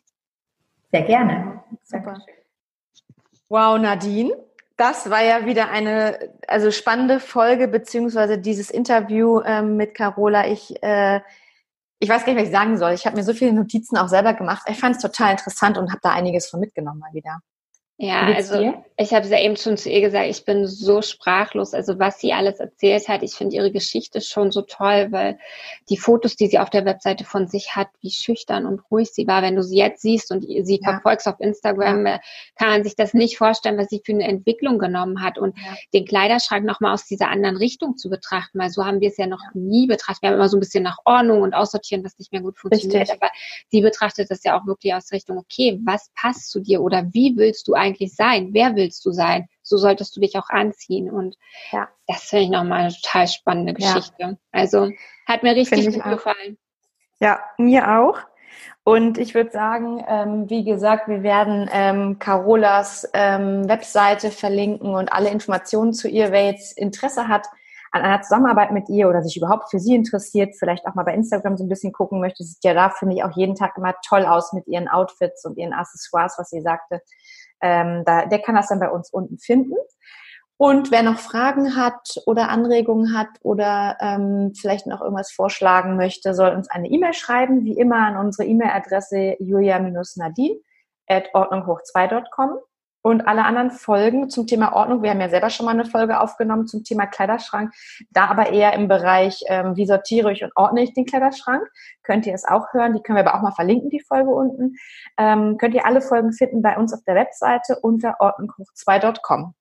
Sehr 0.91 1.03
gerne. 1.03 1.63
Super. 1.83 2.19
Wow, 3.47 3.79
Nadine. 3.79 4.46
Das 4.77 5.09
war 5.09 5.23
ja 5.23 5.45
wieder 5.45 5.69
eine 5.69 6.33
also 6.47 6.69
spannende 6.69 7.19
Folge, 7.19 7.67
beziehungsweise 7.67 8.37
dieses 8.37 8.69
Interview 8.69 9.41
ähm, 9.41 9.75
mit 9.75 9.95
Carola. 9.95 10.47
Ich, 10.47 10.81
äh, 10.83 11.19
ich 11.99 12.09
weiß 12.09 12.25
gar 12.25 12.33
nicht, 12.33 12.41
was 12.41 12.49
ich 12.49 12.55
sagen 12.55 12.77
soll. 12.77 12.91
Ich 12.93 13.07
habe 13.07 13.15
mir 13.17 13.23
so 13.23 13.33
viele 13.33 13.53
Notizen 13.53 13.97
auch 13.97 14.07
selber 14.07 14.35
gemacht. 14.35 14.67
Ich 14.69 14.79
fand 14.79 14.95
es 14.95 15.01
total 15.01 15.31
interessant 15.31 15.79
und 15.79 15.89
habe 15.89 15.99
da 16.03 16.11
einiges 16.11 16.47
von 16.49 16.59
mitgenommen 16.59 16.99
mal 16.99 17.13
wieder. 17.13 17.41
Ja, 17.99 18.27
also 18.27 18.59
dir? 18.59 18.85
ich 18.95 19.11
habe 19.11 19.25
es 19.25 19.31
ja 19.31 19.39
eben 19.39 19.57
schon 19.57 19.75
zu 19.75 19.89
ihr 19.89 20.01
gesagt, 20.01 20.27
ich 20.27 20.45
bin 20.45 20.67
so 20.67 21.01
sprachlos, 21.01 21.73
also 21.73 21.97
was 21.97 22.19
sie 22.19 22.31
alles 22.31 22.59
erzählt 22.59 23.07
hat. 23.07 23.23
Ich 23.23 23.33
finde 23.33 23.55
ihre 23.55 23.71
Geschichte 23.71 24.21
schon 24.21 24.51
so 24.51 24.61
toll, 24.61 25.07
weil 25.09 25.39
die 25.89 25.97
Fotos, 25.97 26.35
die 26.35 26.45
sie 26.45 26.59
auf 26.59 26.69
der 26.69 26.85
Webseite 26.85 27.23
von 27.23 27.47
sich 27.47 27.75
hat, 27.75 27.87
wie 28.01 28.11
schüchtern 28.11 28.67
und 28.67 28.81
ruhig 28.91 29.09
sie 29.11 29.25
war, 29.25 29.41
wenn 29.41 29.55
du 29.55 29.63
sie 29.63 29.77
jetzt 29.77 30.03
siehst 30.03 30.31
und 30.31 30.43
sie 30.43 30.79
ja. 30.79 30.91
verfolgst 30.91 31.27
auf 31.27 31.39
Instagram, 31.39 32.05
ja. 32.05 32.15
Äh, 32.15 32.19
kann 32.55 32.69
man 32.69 32.83
sich 32.83 32.95
das 32.95 33.15
nicht 33.15 33.35
vorstellen, 33.39 33.79
was 33.79 33.87
sie 33.87 34.01
für 34.05 34.11
eine 34.11 34.27
Entwicklung 34.27 34.77
genommen 34.77 35.23
hat 35.23 35.39
und 35.39 35.57
ja. 35.57 35.75
den 35.91 36.05
Kleiderschrank 36.05 36.65
nochmal 36.65 36.93
aus 36.93 37.05
dieser 37.05 37.29
anderen 37.29 37.57
Richtung 37.57 37.97
zu 37.97 38.11
betrachten, 38.11 38.59
weil 38.59 38.69
so 38.69 38.85
haben 38.85 39.01
wir 39.01 39.09
es 39.09 39.17
ja 39.17 39.25
noch 39.25 39.41
nie 39.55 39.87
betrachtet. 39.87 40.21
Wir 40.21 40.29
haben 40.29 40.35
immer 40.35 40.49
so 40.49 40.57
ein 40.57 40.59
bisschen 40.59 40.83
nach 40.83 40.99
Ordnung 41.03 41.41
und 41.41 41.55
aussortieren, 41.55 42.03
was 42.03 42.19
nicht 42.19 42.31
mehr 42.31 42.41
gut 42.41 42.59
funktioniert, 42.59 43.09
Richtig. 43.09 43.21
aber 43.23 43.31
sie 43.69 43.81
betrachtet 43.81 44.29
das 44.29 44.43
ja 44.43 44.55
auch 44.55 44.67
wirklich 44.67 44.93
aus 44.93 45.11
Richtung, 45.11 45.39
okay, 45.39 45.79
was 45.83 46.11
passt 46.15 46.51
zu 46.51 46.59
dir 46.59 46.81
oder 46.83 47.03
wie 47.11 47.33
willst 47.35 47.67
du 47.67 47.73
eigentlich 47.73 47.86
eigentlich 47.87 48.15
sein? 48.15 48.49
Wer 48.51 48.75
willst 48.75 49.05
du 49.05 49.11
sein? 49.11 49.47
So 49.63 49.77
solltest 49.77 50.15
du 50.15 50.21
dich 50.21 50.37
auch 50.37 50.49
anziehen. 50.49 51.09
Und 51.09 51.37
ja. 51.71 51.87
das 52.07 52.23
finde 52.23 52.45
ich 52.45 52.49
nochmal 52.51 52.81
eine 52.81 52.93
total 52.93 53.27
spannende 53.27 53.73
Geschichte. 53.73 54.13
Ja. 54.19 54.33
Also 54.51 54.91
hat 55.25 55.43
mir 55.43 55.55
richtig 55.55 55.93
gut 55.93 56.03
gefallen. 56.03 56.57
Ja, 57.19 57.39
mir 57.57 57.99
auch. 57.99 58.19
Und 58.83 59.17
ich 59.17 59.33
würde 59.35 59.51
sagen, 59.51 60.03
ähm, 60.07 60.49
wie 60.49 60.63
gesagt, 60.63 61.07
wir 61.07 61.21
werden 61.21 61.69
ähm, 61.73 62.19
Carolas 62.19 63.09
ähm, 63.13 63.67
Webseite 63.67 64.31
verlinken 64.31 64.95
und 64.95 65.11
alle 65.11 65.29
Informationen 65.29 65.93
zu 65.93 66.07
ihr, 66.07 66.31
wer 66.31 66.45
jetzt 66.45 66.77
Interesse 66.77 67.27
hat 67.27 67.47
an 67.91 68.01
einer 68.01 68.21
Zusammenarbeit 68.21 68.71
mit 68.71 68.89
ihr 68.89 69.09
oder 69.09 69.21
sich 69.21 69.37
überhaupt 69.37 69.69
für 69.69 69.79
sie 69.79 69.95
interessiert, 69.95 70.55
vielleicht 70.57 70.85
auch 70.85 70.95
mal 70.95 71.03
bei 71.03 71.13
Instagram 71.13 71.57
so 71.57 71.63
ein 71.63 71.69
bisschen 71.69 71.91
gucken 71.91 72.19
möchte, 72.19 72.43
sieht 72.43 72.63
ja 72.63 72.73
da, 72.73 72.89
finde 72.89 73.15
ich, 73.15 73.23
auch 73.23 73.35
jeden 73.35 73.55
Tag 73.55 73.77
immer 73.77 73.95
toll 74.05 74.25
aus 74.25 74.53
mit 74.53 74.67
ihren 74.67 74.87
Outfits 74.87 75.45
und 75.45 75.57
ihren 75.57 75.73
Accessoires, 75.73 76.35
was 76.37 76.49
sie 76.49 76.61
sagte. 76.61 77.01
Ähm, 77.61 78.03
da, 78.05 78.25
der 78.25 78.39
kann 78.39 78.55
das 78.55 78.67
dann 78.67 78.79
bei 78.79 78.89
uns 78.89 79.09
unten 79.11 79.37
finden. 79.37 79.75
Und 80.59 80.89
wer 80.89 81.03
noch 81.03 81.19
Fragen 81.19 81.75
hat 81.75 82.15
oder 82.25 82.49
Anregungen 82.49 83.15
hat 83.15 83.27
oder 83.43 83.95
ähm, 83.99 84.53
vielleicht 84.59 84.87
noch 84.87 85.01
irgendwas 85.01 85.31
vorschlagen 85.31 85.97
möchte, 85.97 86.33
soll 86.33 86.49
uns 86.49 86.67
eine 86.69 86.89
E-Mail 86.89 87.13
schreiben, 87.13 87.63
wie 87.63 87.77
immer 87.77 87.97
an 87.97 88.17
unsere 88.17 88.47
E-Mail-Adresse 88.49 89.35
julia-nadine 89.39 90.59
at 91.07 91.29
ordnunghoch2.com. 91.35 92.57
Und 93.07 93.25
alle 93.25 93.45
anderen 93.45 93.71
Folgen 93.71 94.29
zum 94.29 94.47
Thema 94.47 94.73
Ordnung, 94.73 95.01
wir 95.01 95.11
haben 95.11 95.21
ja 95.21 95.29
selber 95.29 95.49
schon 95.49 95.65
mal 95.65 95.71
eine 95.71 95.85
Folge 95.85 96.19
aufgenommen 96.19 96.67
zum 96.67 96.83
Thema 96.83 97.05
Kleiderschrank, 97.05 97.73
da 98.09 98.25
aber 98.25 98.51
eher 98.51 98.73
im 98.73 98.89
Bereich, 98.89 99.45
ähm, 99.47 99.77
wie 99.77 99.85
sortiere 99.85 100.33
ich 100.33 100.43
und 100.43 100.51
ordne 100.57 100.83
ich 100.83 100.93
den 100.93 101.05
Kleiderschrank, 101.05 101.65
könnt 102.03 102.25
ihr 102.25 102.33
es 102.33 102.43
auch 102.43 102.73
hören. 102.73 102.93
Die 102.93 103.01
können 103.01 103.15
wir 103.15 103.25
aber 103.25 103.37
auch 103.37 103.41
mal 103.41 103.53
verlinken, 103.53 103.89
die 103.89 104.01
Folge 104.01 104.29
unten. 104.29 104.75
Ähm, 105.17 105.57
könnt 105.57 105.73
ihr 105.73 105.85
alle 105.85 106.01
Folgen 106.01 106.33
finden 106.33 106.61
bei 106.61 106.75
uns 106.75 106.93
auf 106.93 106.99
der 107.07 107.15
Webseite 107.15 107.79
unter 107.81 108.19
ordnunghoch2.com. 108.19 109.53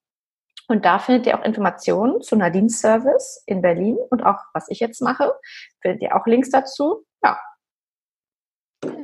Und 0.66 0.84
da 0.84 0.98
findet 0.98 1.28
ihr 1.28 1.38
auch 1.38 1.44
Informationen 1.44 2.22
zu 2.22 2.34
Nadines 2.34 2.80
Service 2.80 3.44
in 3.46 3.62
Berlin 3.62 3.96
und 4.10 4.26
auch, 4.26 4.40
was 4.54 4.68
ich 4.70 4.80
jetzt 4.80 5.00
mache. 5.00 5.32
Findet 5.82 6.02
ihr 6.02 6.16
auch 6.16 6.26
Links 6.26 6.50
dazu. 6.50 7.04
Ja, 7.22 7.38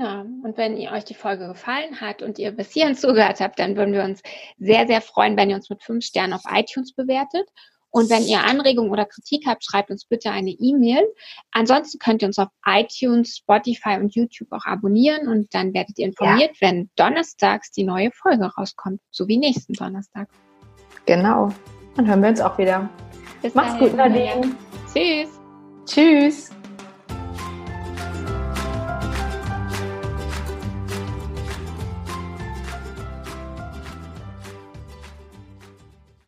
Genau. 0.03 0.23
Und 0.43 0.57
wenn 0.57 0.77
ihr 0.77 0.91
euch 0.91 1.05
die 1.05 1.15
Folge 1.15 1.47
gefallen 1.47 2.01
hat 2.01 2.23
und 2.23 2.39
ihr 2.39 2.51
bis 2.51 2.73
hierhin 2.73 2.97
zugehört 2.97 3.41
habt, 3.41 3.59
dann 3.59 3.77
würden 3.77 3.95
wir 3.95 4.03
uns 4.03 4.21
sehr, 4.59 4.87
sehr 4.87 5.01
freuen, 5.01 5.37
wenn 5.37 5.51
ihr 5.51 5.57
uns 5.57 5.71
mit 5.71 5.83
fünf 5.83 6.05
Sternen 6.05 6.33
auf 6.33 6.43
iTunes 6.51 6.93
bewertet. 6.93 7.49
Und 7.91 8.11
wenn 8.11 8.25
ihr 8.25 8.43
Anregungen 8.43 8.91
oder 8.91 9.05
Kritik 9.05 9.45
habt, 9.47 9.65
schreibt 9.65 9.91
uns 9.91 10.07
bitte 10.07 10.31
eine 10.31 10.51
E-Mail. 10.51 11.07
Ansonsten 11.53 11.99
könnt 11.99 12.23
ihr 12.23 12.29
uns 12.29 12.39
auf 12.39 12.49
iTunes, 12.67 13.37
Spotify 13.37 13.99
und 14.01 14.15
YouTube 14.15 14.51
auch 14.51 14.65
abonnieren 14.65 15.29
und 15.29 15.55
dann 15.55 15.75
werdet 15.75 15.99
ihr 15.99 16.07
informiert, 16.07 16.57
ja. 16.59 16.69
wenn 16.69 16.91
donnerstags 16.97 17.71
die 17.71 17.85
neue 17.85 18.11
Folge 18.13 18.47
rauskommt, 18.47 19.01
so 19.11 19.29
wie 19.29 19.37
nächsten 19.37 19.75
Donnerstag. 19.75 20.29
Genau. 21.05 21.51
Dann 21.97 22.09
hören 22.09 22.23
wir 22.23 22.31
uns 22.31 22.41
auch 22.41 22.57
wieder. 22.57 22.89
Bis 23.43 23.55
Mach's 23.55 23.75
dahin. 23.75 23.89
gut, 23.89 23.97
Nadine. 23.97 24.57
Tschüss. 24.93 25.29
Tschüss. 25.85 26.62